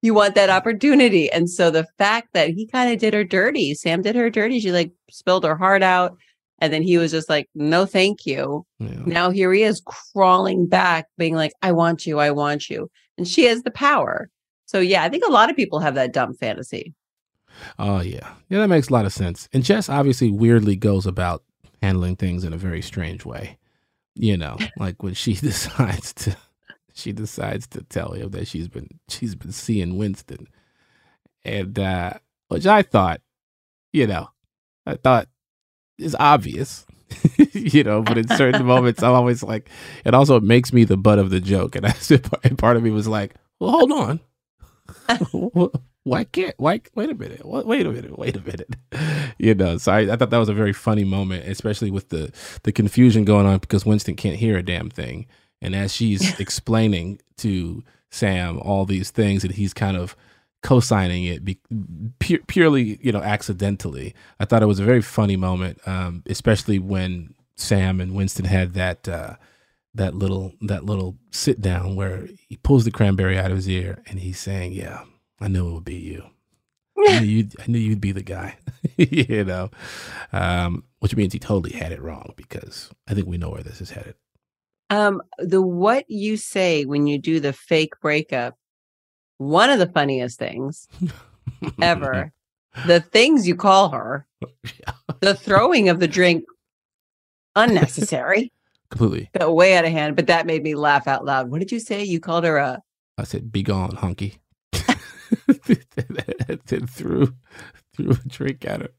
[0.03, 1.31] you want that opportunity.
[1.31, 4.59] And so the fact that he kind of did her dirty, Sam did her dirty.
[4.59, 6.17] She like spilled her heart out.
[6.59, 8.65] And then he was just like, no, thank you.
[8.79, 9.81] Now here he is
[10.13, 12.91] crawling back, being like, I want you, I want you.
[13.17, 14.29] And she has the power.
[14.65, 16.93] So yeah, I think a lot of people have that dump fantasy.
[17.79, 18.33] Oh yeah.
[18.49, 19.47] Yeah, that makes a lot of sense.
[19.53, 21.43] And Jess obviously weirdly goes about
[21.81, 23.57] handling things in a very strange way.
[24.15, 26.37] You know, like when she decides to
[26.93, 30.47] she decides to tell him that she's been she's been seeing Winston.
[31.43, 32.13] And uh
[32.49, 33.21] which I thought,
[33.91, 34.29] you know,
[34.85, 35.27] I thought
[35.97, 36.85] is obvious,
[37.53, 39.69] you know, but in certain moments, I'm always like,
[40.05, 41.75] it also makes me the butt of the joke.
[41.75, 41.95] And I
[42.43, 44.19] and part of me was like, well, hold on.
[46.03, 48.75] Why can't, why, wait a minute, wait a minute, wait a minute.
[49.39, 52.31] You know, so I, I thought that was a very funny moment, especially with the,
[52.61, 55.25] the confusion going on because Winston can't hear a damn thing.
[55.59, 60.15] And as she's explaining to Sam all these things, and he's kind of
[60.61, 61.59] co-signing it be,
[62.19, 64.13] pu- purely, you know, accidentally.
[64.39, 68.73] I thought it was a very funny moment, um, especially when Sam and Winston had
[68.75, 69.35] that uh,
[69.95, 74.01] that little that little sit down where he pulls the cranberry out of his ear
[74.07, 75.03] and he's saying, "Yeah,
[75.43, 76.23] I knew it would be you.
[76.97, 78.57] I knew you'd, I knew you'd be the guy."
[78.97, 79.69] you know,
[80.31, 83.81] um, which means he totally had it wrong because I think we know where this
[83.81, 84.15] is headed.
[84.89, 88.57] Um, the what you say when you do the fake breakup,
[89.37, 90.87] one of the funniest things
[91.81, 92.31] ever.
[92.85, 94.25] the things you call her,
[95.19, 96.45] the throwing of the drink,
[97.55, 98.51] unnecessary,
[98.89, 100.15] completely, Got way out of hand.
[100.15, 101.49] But that made me laugh out loud.
[101.51, 102.03] What did you say?
[102.03, 102.81] You called her a?
[103.17, 104.39] I said, "Be gone, hunky."
[106.67, 107.33] then threw
[107.95, 108.89] threw a drink at her.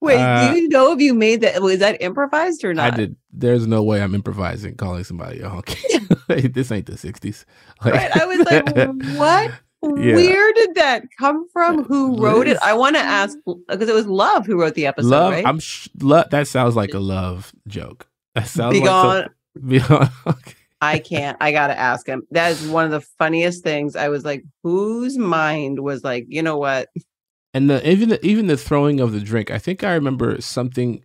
[0.00, 1.60] Wait, uh, do you know if you made that?
[1.60, 2.94] Was that improvised or not?
[2.94, 3.16] I did.
[3.32, 6.52] There's no way I'm improvising calling somebody a honky.
[6.54, 7.44] this ain't the '60s.
[7.84, 8.16] Like, right.
[8.16, 9.52] I was like, what?
[9.82, 10.14] Yeah.
[10.14, 11.84] Where did that come from?
[11.84, 12.58] Who wrote it?
[12.62, 15.08] I want to ask because it was Luvh who wrote the episode.
[15.08, 15.30] Luvh.
[15.30, 15.46] Right?
[15.46, 15.58] I'm.
[15.58, 18.06] Sh- lo- that sounds like a Luvh joke.
[18.34, 19.28] That sounds be like gone.
[19.56, 20.10] Some- be gone.
[20.26, 20.54] Okay.
[20.80, 21.36] I can't.
[21.40, 22.22] I gotta ask him.
[22.30, 23.96] That is one of the funniest things.
[23.96, 26.88] I was like, whose mind was like, you know what?
[27.52, 29.50] And the even the, even the throwing of the drink.
[29.50, 31.04] I think I remember something.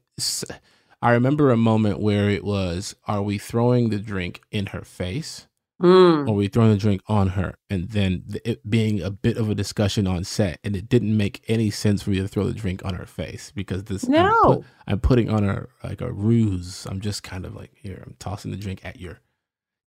[1.01, 5.47] I remember a moment where it was, "Are we throwing the drink in her face?"
[5.81, 6.25] Mm.
[6.27, 7.55] Or are we throwing the drink on her?
[7.69, 11.43] And then it being a bit of a discussion on set, and it didn't make
[11.47, 14.07] any sense for me to throw the drink on her face because this.
[14.07, 16.85] No, I'm, put, I'm putting on her like a ruse.
[16.89, 18.01] I'm just kind of like here.
[18.05, 19.19] I'm tossing the drink at your,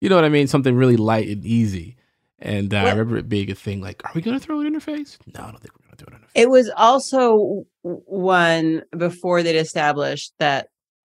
[0.01, 0.47] you know what I mean?
[0.47, 1.97] Something really light and easy.
[2.41, 4.67] And uh, I remember it being a thing like, are we going to throw it
[4.67, 5.17] in her face?
[5.33, 6.43] No, I don't think we're going to throw it in her face.
[6.43, 10.67] It was also one before they'd established that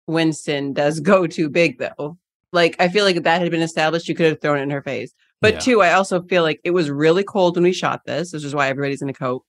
[0.07, 2.16] Winston does go too big, though.
[2.53, 4.70] Like, I feel like if that had been established, you could have thrown it in
[4.70, 5.12] her face.
[5.40, 5.61] But yeah.
[5.61, 8.55] two, I also feel like it was really cold when we shot this, which is
[8.55, 9.44] why everybody's in a coat.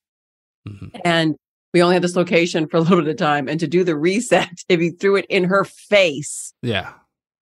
[0.67, 0.97] Mm-hmm.
[1.06, 1.36] And
[1.73, 3.47] we only had this location for a little bit of time.
[3.47, 6.93] And to do the reset, if you threw it in her face, yeah,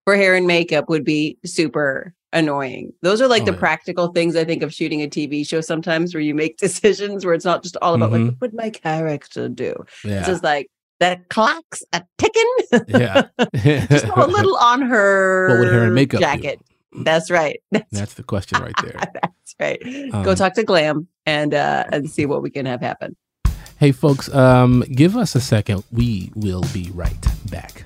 [0.05, 2.93] for hair and makeup would be super annoying.
[3.01, 3.59] Those are like oh, the yeah.
[3.59, 7.33] practical things I think of shooting a TV show sometimes where you make decisions where
[7.33, 8.25] it's not just all about mm-hmm.
[8.25, 9.75] like what would my character do?
[10.03, 10.19] Yeah.
[10.19, 12.55] It's just like the clock's a ticking.
[12.87, 13.23] yeah.
[13.55, 16.59] just a little on her what would hair and makeup jacket.
[16.93, 17.03] Do?
[17.03, 17.61] That's right.
[17.71, 18.93] That's, That's, the question right there.
[19.13, 20.13] That's right.
[20.13, 23.17] Um, Go talk to Glam and uh and see what we can have happen.
[23.77, 25.83] Hey folks, um give us a second.
[25.91, 27.85] We will be right back.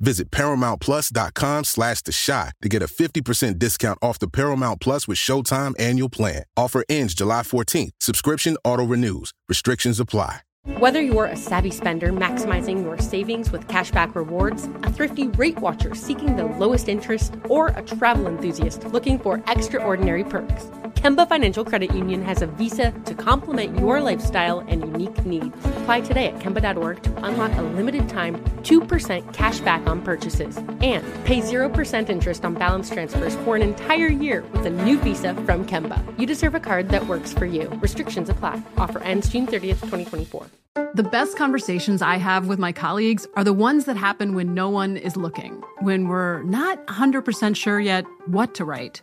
[0.00, 5.18] Visit ParamountPlus.com slash The Chi to get a 50% discount off the Paramount Plus with
[5.18, 6.44] Showtime annual plan.
[6.56, 7.90] Offer ends July 14th.
[8.00, 9.32] Subscription auto-renews.
[9.48, 10.40] Restrictions apply.
[10.78, 15.94] Whether you're a savvy spender maximizing your savings with cashback rewards, a thrifty rate watcher
[15.94, 21.94] seeking the lowest interest, or a travel enthusiast looking for extraordinary perks, Kemba Financial Credit
[21.94, 25.56] Union has a visa to complement your lifestyle and unique needs.
[25.78, 31.02] Apply today at Kemba.org to unlock a limited time 2% cash back on purchases and
[31.24, 35.66] pay 0% interest on balance transfers for an entire year with a new visa from
[35.66, 36.02] Kemba.
[36.18, 37.68] You deserve a card that works for you.
[37.80, 38.60] Restrictions apply.
[38.76, 40.46] Offer ends June 30th, 2024.
[40.94, 44.68] The best conversations I have with my colleagues are the ones that happen when no
[44.68, 49.02] one is looking, when we're not 100% sure yet what to write.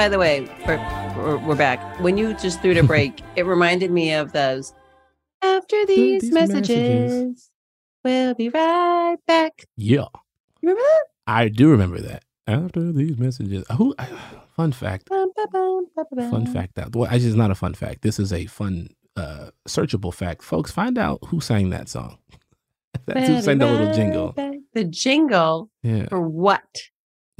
[0.00, 2.00] By the way, we're, we're back.
[2.00, 4.72] When you just threw the break, it reminded me of those
[5.42, 7.50] After these, these messages, messages,
[8.02, 9.66] we'll be right back.
[9.76, 10.06] Yeah.
[10.62, 11.02] You remember that?
[11.26, 12.24] I do remember that.
[12.46, 13.66] After these messages.
[13.76, 13.94] Who
[14.56, 15.10] fun fact.
[15.10, 18.00] Fun fact that well, actually it's not a fun fact.
[18.00, 20.42] This is a fun uh searchable fact.
[20.42, 22.16] Folks, find out who sang that song.
[23.04, 24.32] That's who sang the little jingle.
[24.72, 26.08] The jingle yeah.
[26.08, 26.64] for what?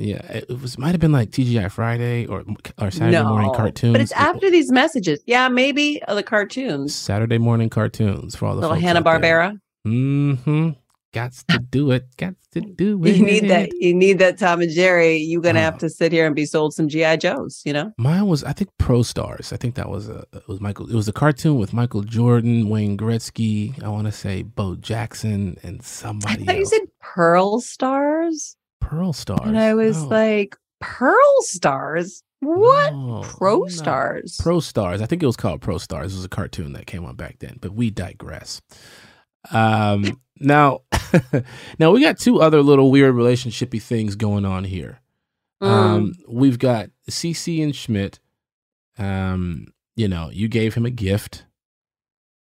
[0.01, 2.45] Yeah, it was might have been like TGI Friday or
[2.79, 3.93] or Saturday no, morning cartoons.
[3.93, 5.21] But it's after it, these messages.
[5.27, 6.95] Yeah, maybe uh, the cartoons.
[6.95, 9.59] Saturday morning cartoons for all the little Hanna Barbera.
[9.87, 10.71] Mm-hmm.
[11.13, 12.07] Got to do it.
[12.19, 13.17] Got to do it.
[13.17, 13.71] You need that.
[13.73, 15.17] You need that Tom and Jerry.
[15.17, 17.63] You're gonna uh, have to sit here and be sold some GI Joes.
[17.65, 17.93] You know.
[17.99, 19.53] Mine was, I think, Pro Stars.
[19.53, 20.89] I think that was a it was Michael.
[20.89, 23.83] It was a cartoon with Michael Jordan, Wayne Gretzky.
[23.83, 26.45] I want to say Bo Jackson and somebody.
[26.45, 26.59] I thought else.
[26.59, 28.57] you said Pearl Stars.
[28.81, 29.47] Pearl Stars.
[29.47, 32.23] And I was like, Pearl Stars.
[32.41, 32.95] What?
[32.95, 34.39] No, Pro Stars.
[34.41, 35.03] Pro Stars.
[35.03, 36.13] I think it was called Pro Stars.
[36.13, 38.63] It was a cartoon that came on back then, but we digress.
[39.51, 40.81] Um, now,
[41.79, 45.01] now we got two other little weird relationshipy things going on here.
[45.63, 45.69] Mm.
[45.69, 48.21] Um, we've got CC and Schmidt.
[48.99, 51.45] Um, you know, you gave him a gift,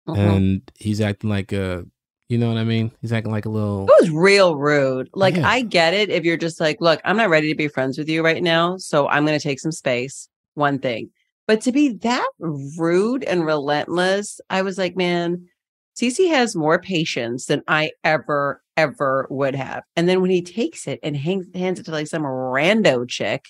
[0.07, 0.19] uh-huh.
[0.19, 1.86] and he's acting like a
[2.34, 2.91] you know what I mean?
[3.01, 3.86] He's acting like a little.
[3.86, 5.09] It was real rude.
[5.13, 5.47] Like, yeah.
[5.47, 8.09] I get it if you're just like, look, I'm not ready to be friends with
[8.09, 8.77] you right now.
[8.77, 10.27] So I'm going to take some space.
[10.55, 11.09] One thing.
[11.47, 15.47] But to be that rude and relentless, I was like, man,
[15.95, 19.84] Cece has more patience than I ever, ever would have.
[19.95, 23.45] And then when he takes it and hangs, hands it to like some rando chick,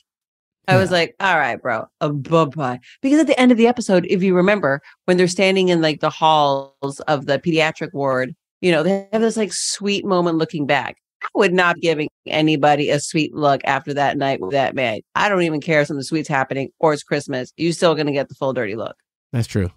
[0.67, 2.79] I was like, all right, bro, uh, bye bye.
[3.01, 5.99] Because at the end of the episode, if you remember, when they're standing in like
[5.99, 8.34] the halls of the pediatric ward,
[8.64, 10.95] you know, they have this like sweet moment looking back.
[11.22, 15.01] I would not be giving anybody a sweet look after that night with that man.
[15.16, 17.51] I don't even care if something sweet's happening or it's Christmas.
[17.57, 18.95] You're still going to get the full dirty look.
[19.34, 19.70] That's true.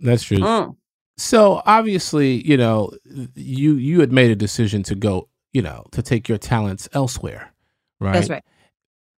[0.00, 0.38] That's true.
[0.38, 0.76] Mm.
[1.16, 2.92] So obviously, you know,
[3.34, 7.50] you you had made a decision to go, you know, to take your talents elsewhere,
[7.98, 8.12] right?
[8.12, 8.44] That's right.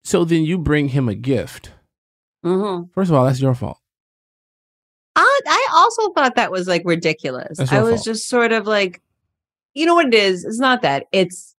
[0.03, 1.71] So then you bring him a gift.
[2.45, 2.91] Mm-hmm.
[2.93, 3.79] First of all, that's your fault.
[5.15, 7.59] I, I also thought that was like ridiculous.
[7.71, 8.05] I was fault.
[8.05, 9.01] just sort of like,
[9.75, 10.43] you know what it is?
[10.43, 11.05] It's not that.
[11.11, 11.55] It's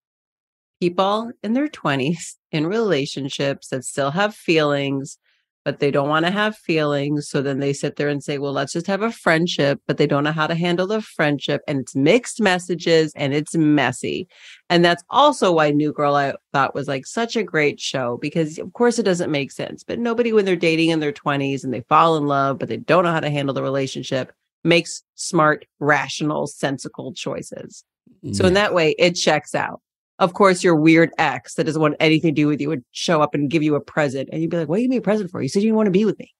[0.80, 5.18] people in their 20s in relationships that still have feelings,
[5.64, 7.28] but they don't want to have feelings.
[7.28, 10.06] So then they sit there and say, well, let's just have a friendship, but they
[10.06, 11.60] don't know how to handle the friendship.
[11.68, 14.28] And it's mixed messages and it's messy.
[14.70, 18.58] And that's also why New Girl I thought was like such a great show because,
[18.58, 19.84] of course, it doesn't make sense.
[19.84, 22.76] But nobody, when they're dating in their 20s and they fall in love, but they
[22.78, 27.84] don't know how to handle the relationship, makes smart, rational, sensical choices.
[28.32, 29.80] So in that way, it checks out.
[30.18, 33.20] Of course, your weird ex that doesn't want anything to do with you would show
[33.20, 35.02] up and give you a present, and you'd be like, "What do you me a
[35.02, 35.42] present for?
[35.42, 36.32] You said you didn't want to be with me."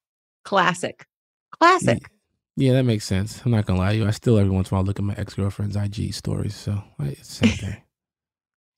[0.44, 1.06] Classic,
[1.58, 2.10] classic.
[2.56, 3.42] Yeah, that makes sense.
[3.44, 4.06] I'm not gonna lie to you.
[4.06, 6.82] I still every once in a while look at my ex girlfriend's IG stories, so
[7.00, 7.76] it's same thing.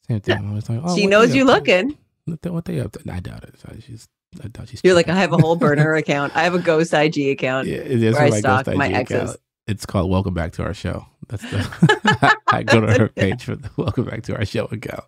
[0.09, 0.51] same thing.
[0.51, 1.97] I was like, oh, she knows you looking.
[2.24, 3.12] What they, what they up to?
[3.12, 3.55] I doubt it.
[3.86, 4.09] She's
[4.43, 4.80] I doubt she's.
[4.84, 6.36] You're like, I have a whole burner account.
[6.36, 7.68] I have a ghost IG account.
[7.68, 9.16] Yeah, it is where I stalk my exes.
[9.16, 9.41] Account.
[9.68, 11.04] It's called Welcome Back to Our Show.
[11.28, 15.04] That's the I go to her page for the Welcome Back to Our Show account.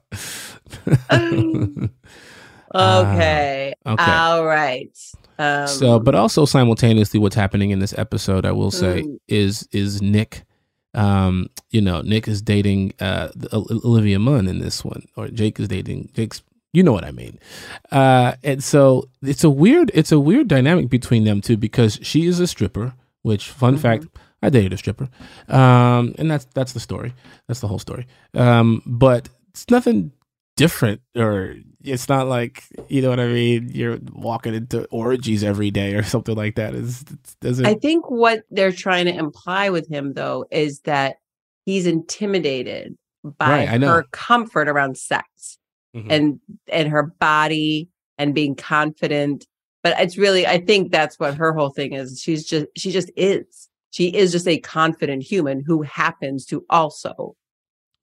[1.10, 1.88] okay.
[2.74, 4.12] Uh, okay.
[4.12, 4.94] All right.
[5.38, 9.18] Um, so, but also simultaneously, what's happening in this episode, I will say, mm.
[9.28, 10.44] is is Nick.
[10.92, 15.68] Um, you know, Nick is dating uh, Olivia Munn in this one, or Jake is
[15.68, 16.42] dating Jake's.
[16.74, 17.38] You know what I mean.
[17.90, 22.26] Uh, and so it's a weird, it's a weird dynamic between them two because she
[22.26, 22.92] is a stripper.
[23.22, 23.82] Which, fun mm-hmm.
[23.82, 24.06] fact,
[24.42, 25.08] I dated a stripper,
[25.48, 27.14] um, and that's that's the story.
[27.46, 28.06] That's the whole story.
[28.34, 30.12] Um, but it's nothing
[30.56, 33.70] different, or it's not like you know what I mean.
[33.72, 36.74] You're walking into orgies every day or something like that.
[36.74, 37.04] Is
[37.40, 37.66] doesn't.
[37.66, 41.16] I think what they're trying to imply with him though is that
[41.66, 45.58] he's intimidated by right, her comfort around sex
[45.94, 46.10] mm-hmm.
[46.10, 47.88] and and her body
[48.18, 49.46] and being confident.
[49.82, 52.20] But it's really, I think that's what her whole thing is.
[52.20, 57.36] She's just, she just is she is just a confident human who happens to also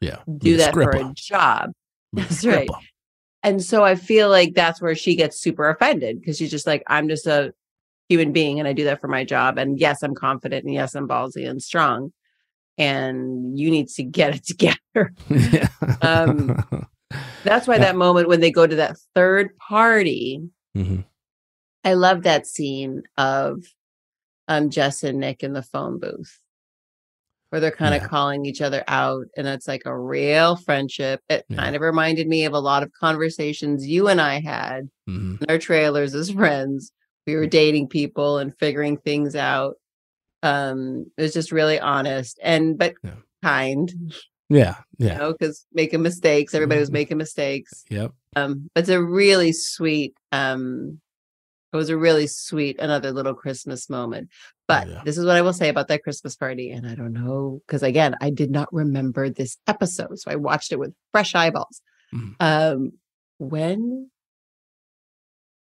[0.01, 1.71] yeah do that for a job.
[2.13, 2.69] That's right.
[3.43, 6.83] And so I feel like that's where she gets super offended because she's just like,
[6.88, 7.53] I'm just a
[8.09, 9.57] human being and I do that for my job.
[9.57, 12.11] And yes, I'm confident and yes, I'm ballsy and strong.
[12.77, 15.13] And you need to get it together.
[16.01, 16.88] um,
[17.43, 20.41] that's why that moment when they go to that third party,
[20.75, 21.01] mm-hmm.
[21.83, 23.63] I love that scene of
[24.47, 26.39] um, Jess and Nick in the phone booth
[27.49, 28.07] where they're kind of yeah.
[28.07, 29.25] calling each other out.
[29.37, 31.21] And it's like a real friendship.
[31.29, 31.57] It yeah.
[31.57, 35.43] kind of reminded me of a lot of conversations you and I had mm-hmm.
[35.43, 36.91] in our trailers as friends.
[37.25, 39.75] We were dating people and figuring things out.
[40.43, 43.11] Um, it was just really honest and but yeah.
[43.43, 44.13] kind.
[44.49, 45.13] Yeah, yeah.
[45.13, 46.93] You know, because making mistakes, everybody was mm-hmm.
[46.93, 47.83] making mistakes.
[47.89, 48.11] Yep.
[48.37, 50.15] Um, but it's a really sweet.
[50.31, 51.01] Um,
[51.78, 54.30] it was a really sweet another little Christmas moment.
[54.67, 55.01] But yeah.
[55.05, 57.84] this is what I will say about that Christmas party, and I don't know because
[57.84, 61.82] again, I did not remember this episode, so I watched it with fresh eyeballs.
[62.13, 62.32] Mm-hmm.
[62.39, 62.91] Um,
[63.38, 64.09] when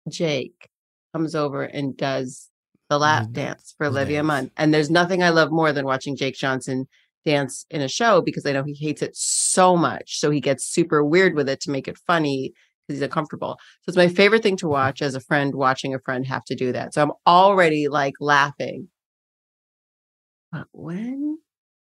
[0.10, 0.70] Jake
[1.14, 2.50] comes over and does
[2.90, 4.52] the lap dance for Olivia Munn.
[4.58, 6.88] And there's nothing I love more than watching Jake Johnson
[7.26, 10.20] dance in a show because I know he hates it so much.
[10.20, 12.54] So he gets super weird with it to make it funny
[12.88, 13.58] because he's uncomfortable.
[13.82, 14.16] So it's my mm-hmm.
[14.16, 16.94] favorite thing to watch as a friend watching a friend have to do that.
[16.94, 18.90] So I'm already like laughing.
[20.52, 21.40] But when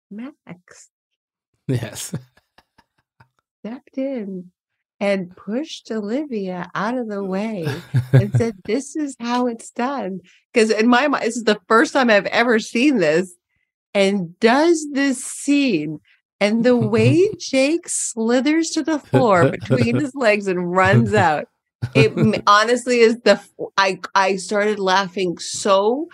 [0.09, 0.89] Max
[1.67, 2.13] Yes
[3.65, 4.51] stepped in
[4.99, 7.67] and pushed Olivia out of the way
[8.13, 10.19] and said, This is how it's done.
[10.53, 13.35] Because in my mind, this is the first time I've ever seen this
[13.93, 15.99] and does this scene.
[16.39, 21.47] And the way Jake slithers to the floor between his legs and runs out,
[21.93, 23.41] it honestly is the
[23.77, 26.07] I I started laughing so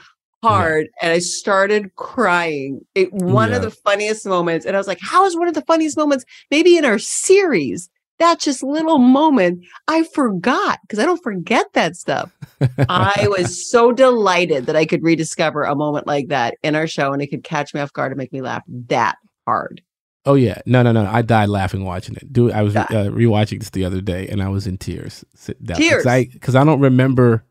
[0.43, 1.07] hard yeah.
[1.07, 2.85] and I started crying.
[2.95, 3.57] It one yeah.
[3.57, 4.65] of the funniest moments.
[4.65, 7.89] And I was like, how is one of the funniest moments maybe in our series?
[8.21, 12.31] that just little moment I forgot because I don't forget that stuff.
[12.87, 17.13] I was so delighted that I could rediscover a moment like that in our show
[17.13, 19.81] and it could catch me off guard and make me laugh that hard.
[20.25, 21.05] Oh yeah, no, no, no!
[21.05, 22.31] I died laughing watching it.
[22.31, 25.25] Dude, I was uh, rewatching this the other day, and I was in tears.
[25.63, 27.43] Down, tears, because I, I, don't remember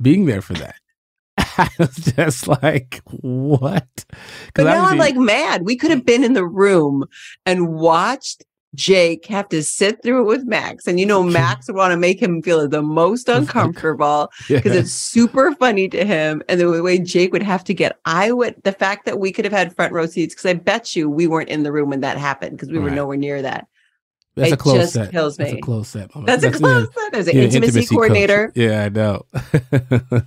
[0.00, 0.76] being there for that.
[1.38, 4.04] I was just like, what?
[4.54, 5.62] But now I'm like mad.
[5.64, 7.04] We could have been in the room
[7.44, 8.44] and watched
[8.74, 10.86] Jake have to sit through it with Max.
[10.86, 14.80] And you know, Max would want to make him feel the most uncomfortable because yeah.
[14.80, 16.42] it's super funny to him.
[16.48, 19.44] And the way Jake would have to get, I would, the fact that we could
[19.44, 22.00] have had front row seats, because I bet you we weren't in the room when
[22.00, 23.66] that happened because we were nowhere near that.
[24.36, 25.10] That's it a close just set.
[25.10, 25.44] kills me.
[25.46, 26.10] That's a close set.
[26.24, 27.02] That's, That's a close yeah.
[27.02, 27.12] set.
[27.12, 28.46] There's an yeah, intimacy, intimacy, coordinator.
[28.46, 28.56] Coach.
[28.56, 29.26] Yeah, I know.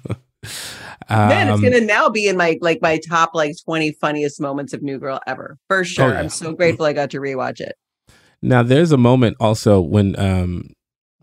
[1.09, 4.73] Man, it's um, gonna now be in my like my top like 20 funniest moments
[4.73, 5.57] of New Girl ever.
[5.67, 6.05] For oh, sure.
[6.05, 6.19] Oh, yeah.
[6.19, 7.75] I'm so grateful I got to rewatch it.
[8.43, 10.73] Now, there's a moment also when um,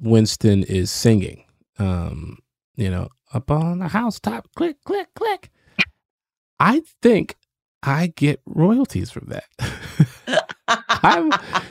[0.01, 1.45] Winston is singing,
[1.79, 2.39] um,
[2.77, 5.51] you know, up on the housetop, click, click, click.
[6.59, 7.37] I think
[7.83, 10.47] I get royalties from that.
[11.03, 11.31] I'm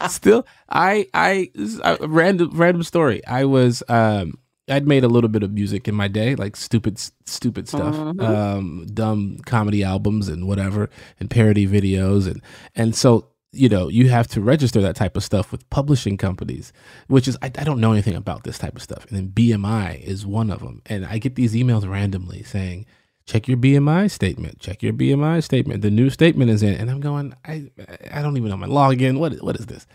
[0.10, 1.52] still I I
[1.84, 3.26] a random random story.
[3.26, 4.36] I was um
[4.70, 8.22] I'd made a little bit of music in my day, like stupid stupid stuff, mm-hmm.
[8.22, 10.90] um dumb comedy albums and whatever
[11.20, 12.42] and parody videos and
[12.76, 16.72] and so you know, you have to register that type of stuff with publishing companies,
[17.08, 19.06] which is, I, I, don't know anything about this type of stuff.
[19.08, 20.82] And then BMI is one of them.
[20.86, 22.86] And I get these emails randomly saying,
[23.26, 25.82] check your BMI statement, check your BMI statement.
[25.82, 26.76] The new statement is in.
[26.76, 27.72] And I'm going, I,
[28.12, 29.20] I don't even know my login.
[29.20, 29.88] What, what is this?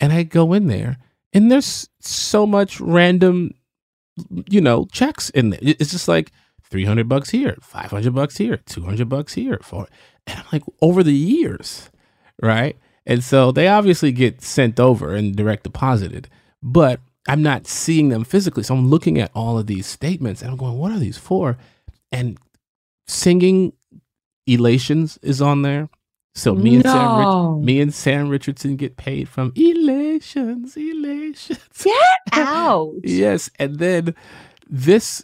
[0.00, 0.96] And I go in there
[1.34, 3.52] and there's so much random,
[4.48, 5.60] you know, checks in there.
[5.62, 6.32] It's just like
[6.70, 9.58] 300 bucks here, 500 bucks here, 200 bucks here.
[9.62, 9.86] For,
[10.26, 11.90] and I'm like, over the years,
[12.42, 12.76] right?
[13.06, 16.28] And so they obviously get sent over and direct deposited,
[16.62, 18.62] but I'm not seeing them physically.
[18.62, 21.56] So I'm looking at all of these statements and I'm going, what are these for?
[22.10, 22.38] And
[23.06, 23.72] singing
[24.48, 25.88] elations is on there.
[26.34, 31.58] So me and Sam, Rich- me and Sam Richardson get paid from elations, elations.
[31.84, 31.94] Get
[32.32, 32.94] out.
[33.04, 34.14] yes, and then
[34.68, 35.22] this,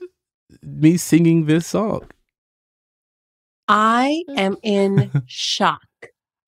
[0.63, 2.03] me singing this song.
[3.69, 5.83] I am in shock.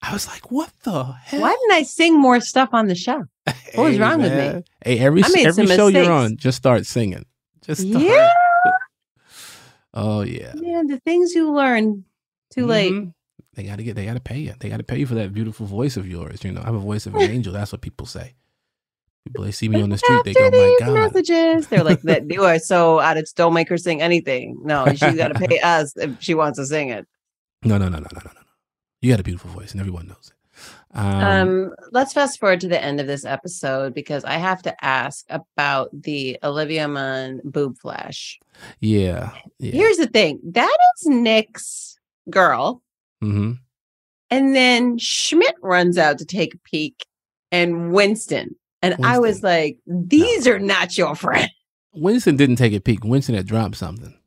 [0.01, 1.41] I was like, what the hell?
[1.41, 3.25] Why didn't I sing more stuff on the show?
[3.75, 4.55] What was wrong man.
[4.55, 4.63] with me?
[4.83, 5.93] Hey, every every show mistakes.
[5.93, 7.25] you're on, just start singing.
[7.61, 8.03] Just start.
[8.03, 8.29] Yeah.
[9.93, 10.51] oh yeah.
[10.55, 12.03] Man, the things you learn
[12.49, 12.69] too mm-hmm.
[12.69, 13.09] late.
[13.53, 14.53] They gotta get they gotta pay you.
[14.59, 16.43] They gotta pay you for that beautiful voice of yours.
[16.43, 17.53] You know, I have a voice of an angel.
[17.53, 18.35] That's what people say.
[19.25, 21.67] People they see me on the street, they go, "My God!" Messages.
[21.67, 23.29] They're like, "That you are so out of.
[23.35, 24.57] Don't make her sing anything.
[24.63, 27.07] No, she's got to pay us if she wants to sing it."
[27.63, 28.40] No, no, no, no, no, no, no.
[29.01, 30.41] You got a beautiful voice, and everyone knows it.
[30.93, 34.85] Um, um, let's fast forward to the end of this episode because I have to
[34.85, 38.39] ask about the Olivia Munn boob flash.
[38.79, 39.71] Yeah, yeah.
[39.71, 41.97] Here's the thing: that is Nick's
[42.29, 42.83] girl,
[43.23, 43.53] mm-hmm.
[44.29, 47.05] and then Schmidt runs out to take a peek,
[47.51, 48.55] and Winston.
[48.83, 49.05] And Winston.
[49.05, 50.53] I was like, "These no.
[50.53, 51.51] are not your friends."
[51.93, 53.03] Winston didn't take a peek.
[53.03, 54.17] Winston had dropped something.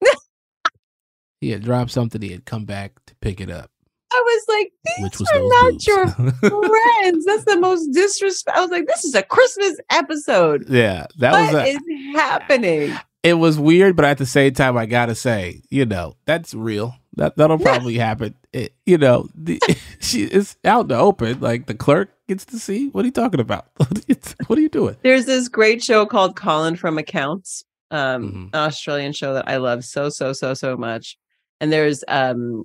[1.40, 2.20] he had dropped something.
[2.22, 3.70] He had come back to pick it up.
[4.14, 5.86] I was like, these was are not boobs.
[5.86, 7.24] your friends.
[7.24, 8.56] That's the most disrespect.
[8.56, 10.68] I was like, this is a Christmas episode.
[10.68, 11.78] Yeah, that what was a, is
[12.14, 12.96] happening.
[13.24, 16.94] It was weird, but at the same time, I gotta say, you know, that's real.
[17.16, 18.34] That that'll probably happen.
[18.52, 19.60] It, you know, the,
[20.00, 21.40] she is out in the open.
[21.40, 22.88] Like the clerk gets to see.
[22.88, 23.66] What are you talking about?
[23.76, 24.96] what are you doing?
[25.02, 28.42] There's this great show called Colin from Accounts, um, mm-hmm.
[28.52, 31.16] an Australian show that I love so so so so much.
[31.60, 32.64] And there's um,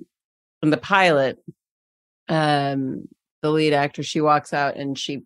[0.62, 1.38] in the pilot,
[2.28, 3.08] um,
[3.42, 5.22] the lead actor she walks out and she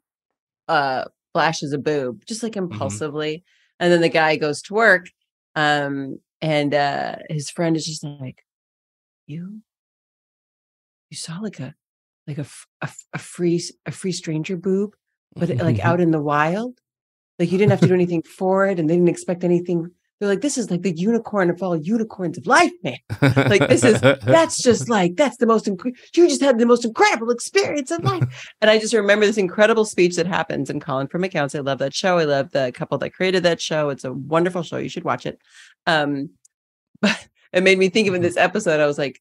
[0.68, 2.72] uh flashes a boob just like mm-hmm.
[2.72, 3.84] impulsively, mm-hmm.
[3.84, 5.06] and then the guy goes to work,
[5.56, 8.44] um, and uh his friend is just like,
[9.26, 9.60] you,
[11.10, 11.74] you saw like a
[12.26, 12.46] like a,
[12.80, 14.94] a, a free a free stranger boob,
[15.36, 16.78] but like out in the wild.
[17.38, 19.90] Like you didn't have to do anything for it, and they didn't expect anything.
[20.20, 22.96] They're like, this is like the unicorn of all unicorns of life, man.
[23.20, 26.84] Like this is that's just like that's the most inc- you just had the most
[26.84, 28.22] incredible experience of life.
[28.60, 31.54] And I just remember this incredible speech that happens in Colin from Accounts.
[31.54, 32.18] I love that show.
[32.18, 33.90] I love the couple that created that show.
[33.90, 34.78] It's a wonderful show.
[34.78, 35.40] You should watch it.
[35.86, 36.30] Um,
[37.00, 38.80] but it made me think of in this episode.
[38.80, 39.20] I was like,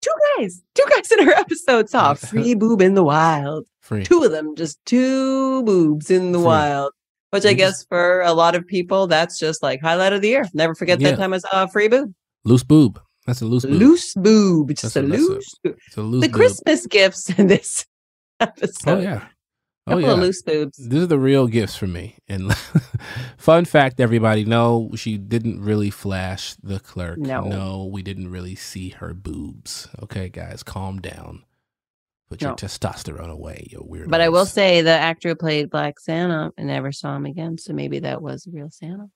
[0.00, 3.66] two guys, two guys in her episode saw free boob in the wild.
[3.80, 4.04] Free.
[4.04, 6.46] Two of them, just two boobs in the free.
[6.46, 6.92] wild.
[7.34, 10.48] Which I guess for a lot of people, that's just like highlight of the year.
[10.54, 11.10] Never forget yeah.
[11.10, 12.14] that time I saw a free boob.
[12.44, 13.00] Loose boob.
[13.26, 13.74] That's a loose boob.
[13.74, 14.74] Loose boob.
[14.74, 15.54] Just a, a, loose.
[15.64, 16.22] A, a loose.
[16.22, 16.32] The boob.
[16.32, 17.86] Christmas gifts in this
[18.40, 18.98] oh, episode.
[18.98, 19.24] Oh yeah.
[19.86, 20.12] Oh, Couple yeah.
[20.12, 20.78] of loose boobs.
[20.78, 22.16] These are the real gifts for me.
[22.26, 22.54] And
[23.36, 27.18] fun fact, everybody, no, she didn't really flash the clerk.
[27.18, 27.42] No.
[27.42, 29.88] No, we didn't really see her boobs.
[30.02, 31.44] Okay, guys, calm down.
[32.30, 32.48] Put no.
[32.48, 34.10] your testosterone away, you weird.
[34.10, 37.58] But I will say the actor who played Black Santa, I never saw him again.
[37.58, 39.08] So maybe that was real Santa.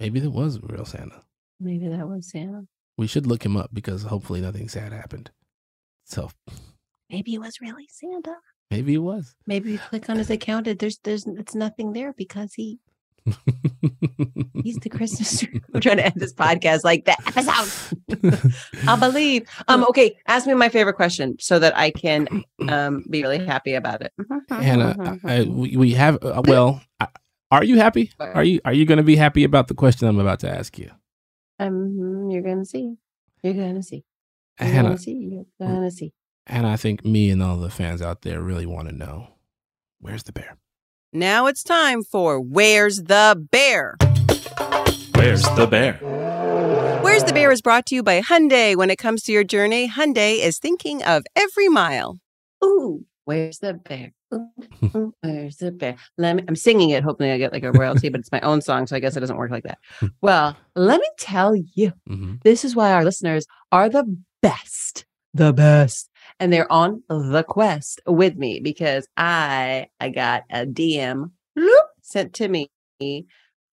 [0.00, 1.22] Maybe that was real Santa.
[1.60, 2.62] Maybe that was Santa.
[2.96, 5.30] We should look him up because hopefully nothing sad happened.
[6.04, 6.30] So
[7.10, 8.34] maybe it was really Santa.
[8.70, 9.34] Maybe it was.
[9.46, 10.66] Maybe you click on his account.
[10.66, 12.78] And there's there's it's nothing there because he
[14.62, 15.60] He's the Christmas tree.
[15.72, 18.52] We're trying to end this podcast like the episode.
[18.88, 19.48] I believe.
[19.68, 23.74] Um, okay, ask me my favorite question so that I can um be really happy
[23.74, 24.12] about it.
[24.50, 26.82] Hannah, I, we, we have uh, well,
[27.50, 28.10] are you happy?
[28.18, 30.78] Are you are you going to be happy about the question I'm about to ask
[30.78, 30.90] you?
[31.58, 32.96] Um, you're going to see.
[33.42, 34.04] You're going to see.
[34.58, 35.12] You're Hannah, gonna see.
[35.12, 36.12] You're going to see.
[36.46, 39.28] And I think me and all the fans out there really want to know
[40.00, 40.56] where's the bear?
[41.14, 43.96] Now it's time for Where's the Bear?
[45.14, 45.98] Where's the Bear?
[47.02, 48.74] Where's the Bear is brought to you by Hyundai.
[48.76, 52.18] When it comes to your journey, Hyundai is thinking of every mile.
[52.64, 54.14] Ooh, where's the bear?
[54.32, 55.96] Ooh, where's the bear?
[56.16, 57.04] Let me, I'm singing it.
[57.04, 59.20] Hopefully, I get like a royalty, but it's my own song, so I guess it
[59.20, 59.80] doesn't work like that.
[60.22, 62.36] Well, let me tell you, mm-hmm.
[62.42, 65.04] this is why our listeners are the best.
[65.34, 66.08] The best
[66.42, 71.30] and they're on the quest with me because I I got a DM
[72.02, 72.68] sent to me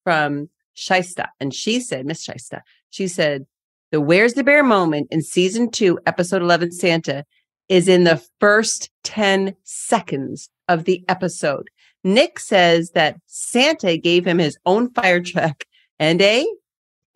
[0.04, 2.62] from Shista, and she said, Miss Shista,
[2.92, 3.48] she said,
[3.92, 7.26] the Where's the Bear moment in season two, episode 11, Santa,
[7.70, 11.72] is in the first 10 seconds of the episode.
[12.04, 15.64] Nick says that Santa gave him his own fire truck
[15.98, 16.46] and a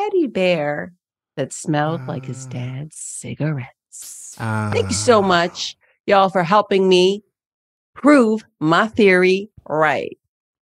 [0.02, 0.94] teddy bear
[1.38, 2.54] that smelled uh, like his ah.
[2.54, 3.76] dad's cigarette.
[4.40, 5.28] Uh, Thank you so ah.
[5.28, 7.24] much, y'all, for helping me
[7.94, 10.18] prove my theory right.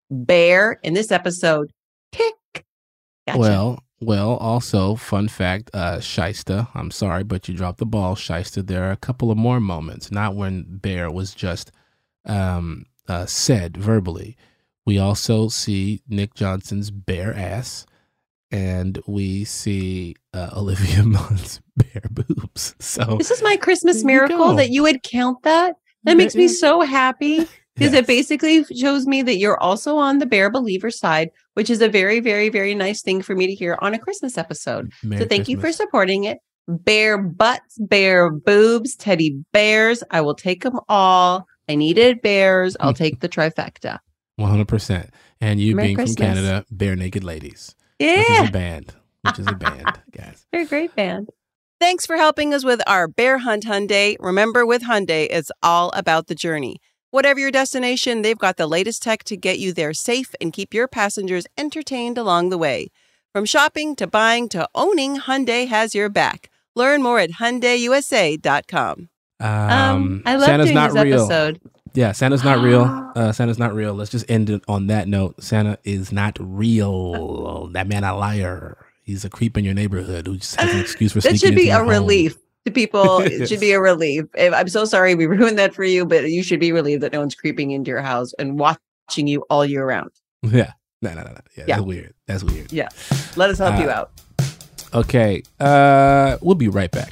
[0.09, 1.72] Bear in this episode,
[2.11, 2.65] tick.
[3.28, 3.39] Gotcha.
[3.39, 8.65] Well, well, also, fun fact, uh, Shysta, I'm sorry, but you dropped the ball, Shysta.
[8.65, 11.72] There are a couple of more moments, not when Bear was just
[12.26, 14.36] um, uh, said verbally.
[14.86, 17.86] We also see Nick Johnson's bare ass
[18.51, 22.76] and we see uh, Olivia Munn's bare boobs.
[22.80, 25.76] So this is my Christmas miracle that you would count that.
[26.03, 28.03] That makes me so happy because yes.
[28.03, 31.89] it basically shows me that you're also on the bear believer side, which is a
[31.89, 34.91] very, very, very nice thing for me to hear on a Christmas episode.
[35.03, 35.49] Merry so thank Christmas.
[35.49, 36.39] you for supporting it.
[36.67, 40.03] Bear butts, bear boobs, teddy bears.
[40.11, 41.47] I will take them all.
[41.69, 42.76] I needed bears.
[42.80, 43.99] I'll take the trifecta.
[44.39, 45.09] 100%.
[45.39, 46.15] And you Merry being Christmas.
[46.15, 47.76] from Canada, bare naked ladies.
[47.99, 48.17] Yeah.
[48.17, 48.95] Which is a band.
[49.24, 50.45] Which is a band, guys.
[50.51, 51.30] They're a great band.
[51.82, 54.16] Thanks for helping us with our Bear Hunt Hyundai.
[54.20, 56.80] Remember, with Hyundai, it's all about the journey.
[57.10, 60.76] Whatever your destination, they've got the latest tech to get you there safe and keep
[60.76, 62.90] your passengers entertained along the way.
[63.34, 66.52] From shopping to buying to owning, Hyundai has your back.
[66.76, 69.10] Learn more at HyundaiUSA.com.
[69.40, 71.20] Um, um I love Santa's doing not this real.
[71.22, 71.62] episode.
[71.96, 73.08] Yeah, Santa's not real.
[73.14, 73.94] Uh, Santa's not real.
[73.94, 75.44] Let's just end it on that note.
[75.44, 77.68] Santa is not real.
[77.74, 78.78] That man a liar.
[79.12, 81.34] He's a creep in your neighborhood who just has an excuse for something.
[81.38, 81.89] that should be a home.
[81.89, 83.20] relief to people.
[83.22, 84.24] It should be a relief.
[84.39, 87.20] I'm so sorry we ruined that for you, but you should be relieved that no
[87.20, 90.12] one's creeping into your house and watching you all year round.
[90.49, 90.72] Yeah.
[91.01, 91.41] No, no, no, no.
[91.57, 91.76] Yeah, yeah.
[91.76, 92.14] That's weird.
[92.28, 92.72] That's weird.
[92.72, 92.88] Yeah.
[93.36, 94.12] Let us help uh, you out.
[94.93, 95.43] Okay.
[95.59, 97.12] Uh, we'll be right back.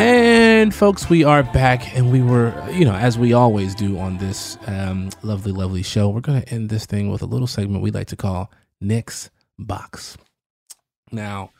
[0.00, 4.18] And folks, we are back, and we were, you know, as we always do on
[4.18, 7.82] this um, lovely, lovely show, we're going to end this thing with a little segment
[7.82, 8.50] we like to call
[8.80, 10.18] Nick's Box.
[11.10, 11.50] Now,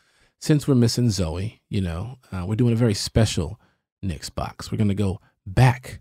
[0.41, 3.61] since we're missing Zooey, you know, uh, we're doing a very special
[4.03, 4.71] Nick's Box.
[4.71, 6.01] We're going to go back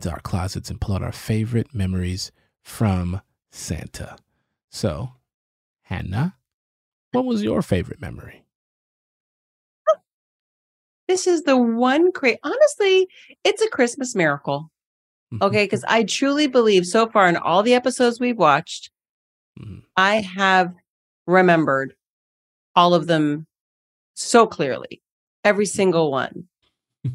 [0.00, 2.32] to our closets and pull out our favorite memories
[2.62, 3.20] from
[3.50, 4.16] Santa.
[4.70, 5.12] So,
[5.82, 6.34] Hannah,
[7.12, 8.44] what was your favorite memory?
[11.06, 13.08] This is the one great, honestly,
[13.42, 14.70] it's a Christmas miracle.
[15.32, 15.42] Mm-hmm.
[15.42, 15.66] Okay.
[15.66, 18.90] Cause I truly believe so far in all the episodes we've watched,
[19.60, 19.78] Mm-hmm.
[19.96, 20.72] I have
[21.26, 21.94] remembered
[22.76, 23.44] all of them
[24.14, 25.02] so clearly,
[25.44, 26.44] every single one.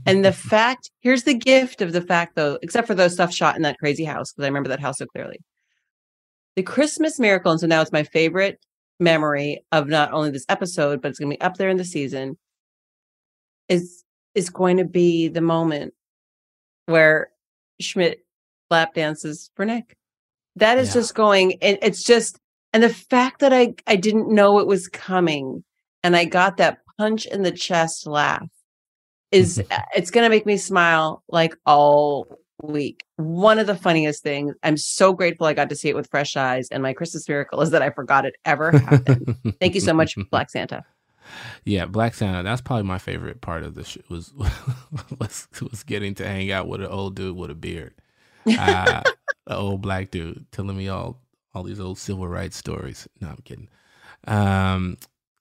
[0.05, 3.55] and the fact, here's the gift of the fact though, except for those stuff shot
[3.55, 5.39] in that crazy house, because I remember that house so clearly.
[6.57, 8.59] The Christmas miracle, and so now it's my favorite
[9.03, 11.85] memory of not only this episode, but it's going to be up there in the
[11.85, 12.37] season,
[13.69, 14.03] is
[14.35, 15.93] is going to be the moment
[16.87, 17.29] where
[17.79, 18.25] Schmidt
[18.71, 19.95] lap dances for Nick.
[20.55, 20.93] That is Yeah.
[20.95, 22.39] just going, and it's just,
[22.73, 25.63] and the fact that I I didn't know it was coming,
[26.03, 28.47] and I got that punch in the chest laugh
[29.31, 32.27] is uh, it's going to make me smile like all
[32.63, 33.03] week.
[33.17, 34.55] One of the funniest things.
[34.63, 37.61] I'm so grateful I got to see it with fresh eyes, and my Christmas miracle
[37.61, 39.37] is that I forgot it ever happened.
[39.59, 40.83] Thank you so much, Black Santa.
[41.65, 42.43] Yeah, Black Santa.
[42.43, 44.01] That's probably my favorite part of the show.
[44.09, 44.33] Was
[45.19, 47.93] was was getting to hang out with an old dude with a beard,
[48.47, 49.01] uh,
[49.47, 51.21] an old black dude telling me all
[51.53, 53.07] all these old civil rights stories.
[53.21, 53.69] No, I'm kidding.
[54.25, 54.97] Um,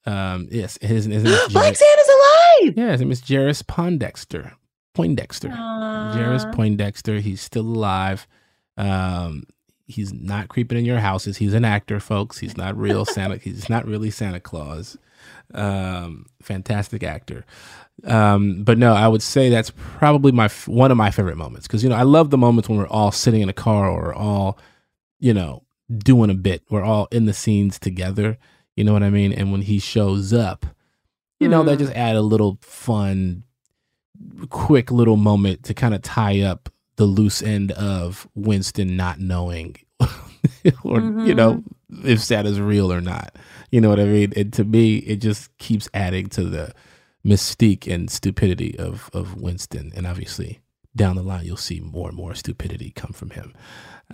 [0.06, 2.74] um, yes, his, his name is Black Jared- Santa's alive.
[2.76, 4.52] Yeah, his name is Jairus Pondexter.
[4.94, 5.48] Poindexter.
[5.48, 6.52] Jairus Aw.
[6.52, 7.20] Poindexter.
[7.20, 8.26] He's still alive.
[8.76, 9.44] Um,
[9.86, 11.36] he's not creeping in your houses.
[11.38, 12.38] He's an actor, folks.
[12.38, 13.36] He's not real Santa.
[13.36, 14.96] He's not really Santa Claus.
[15.54, 17.44] Um, fantastic actor.
[18.04, 21.82] Um, but no, I would say that's probably my one of my favorite moments because
[21.84, 24.58] you know I love the moments when we're all sitting in a car or all,
[25.20, 25.62] you know,
[25.98, 26.62] doing a bit.
[26.70, 28.38] We're all in the scenes together.
[28.76, 29.32] You know what I mean?
[29.32, 30.64] And when he shows up,
[31.38, 31.80] you know, that Mm.
[31.80, 33.44] just add a little fun,
[34.48, 39.76] quick little moment to kind of tie up the loose end of Winston not knowing
[40.84, 41.62] or, you know,
[42.04, 43.36] if Santa's real or not.
[43.70, 44.32] You know what I mean?
[44.36, 46.74] And to me, it just keeps adding to the
[47.26, 49.92] mystique and stupidity of, of Winston.
[49.94, 50.60] And obviously,
[50.94, 53.54] down the line, you'll see more and more stupidity come from him.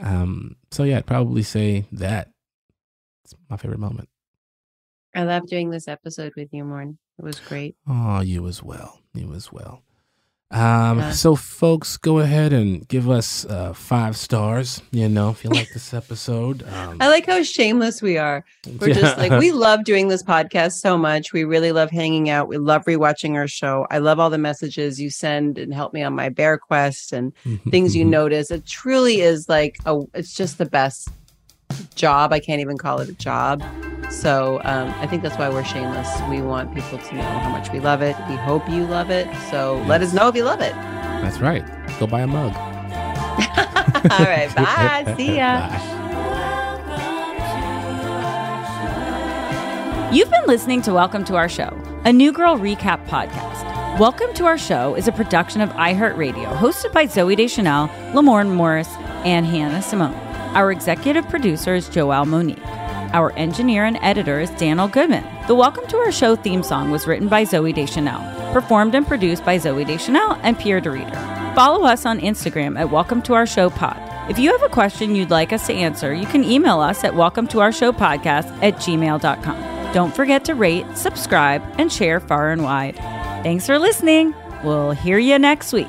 [0.01, 2.31] Um, so, yeah, I'd probably say that.
[3.25, 4.09] It's my favorite moment.
[5.15, 6.99] I love doing this episode with you, Morn.
[7.19, 7.77] It was great.
[7.87, 9.01] Oh, you as well.
[9.15, 9.83] You as well.
[10.51, 11.11] Um, yeah.
[11.11, 14.81] So, folks, go ahead and give us uh, five stars.
[14.91, 16.63] You know, if you like this episode.
[16.73, 18.45] Um, I like how shameless we are.
[18.81, 18.95] We're yeah.
[18.95, 21.35] just like we love doing this podcast so much.
[21.35, 22.49] We really love hanging out.
[22.49, 23.87] We love rewatching our show.
[23.91, 27.35] I love all the messages you send and help me on my bear quest and
[27.71, 28.51] things you notice.
[28.51, 30.01] It truly is like a.
[30.15, 31.11] It's just the best
[31.95, 32.33] job.
[32.33, 33.63] I can't even call it a job.
[34.11, 36.09] So um, I think that's why we're shameless.
[36.31, 38.17] We want people to know how much we love it.
[38.29, 39.27] We hope you love it.
[39.51, 39.89] So yes.
[39.89, 40.73] let us know if you love it.
[40.73, 41.65] That's right.
[41.99, 42.55] Go buy a mug.
[44.11, 44.51] All right.
[44.57, 45.15] Bye.
[45.17, 45.69] See ya.
[45.69, 45.95] Bye.
[50.11, 53.99] You've been listening to Welcome to Our Show, a New Girl recap podcast.
[53.99, 58.89] Welcome to Our Show is a production of iHeartRadio, hosted by Zooey Deschanel, Lamorne Morris,
[59.27, 60.15] and Hannah Simone.
[60.55, 62.78] Our executive producer is Joelle Monique.
[63.13, 65.25] Our engineer and editor is Daniel Goodman.
[65.47, 69.45] The Welcome to Our Show theme song was written by Zooey Deschanel, performed and produced
[69.45, 71.53] by Zooey Deschanel and Pierre de Reeder.
[71.55, 73.97] Follow us on Instagram at Welcome to Our Show Pod.
[74.31, 77.15] If you have a question you'd like us to answer, you can email us at
[77.15, 79.95] welcome to our show podcast at gmail.com.
[79.95, 82.97] Don't forget to rate, subscribe, and share far and wide.
[83.43, 84.35] Thanks for listening.
[84.63, 85.89] We'll hear you next week.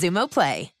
[0.01, 0.80] Xumo Play.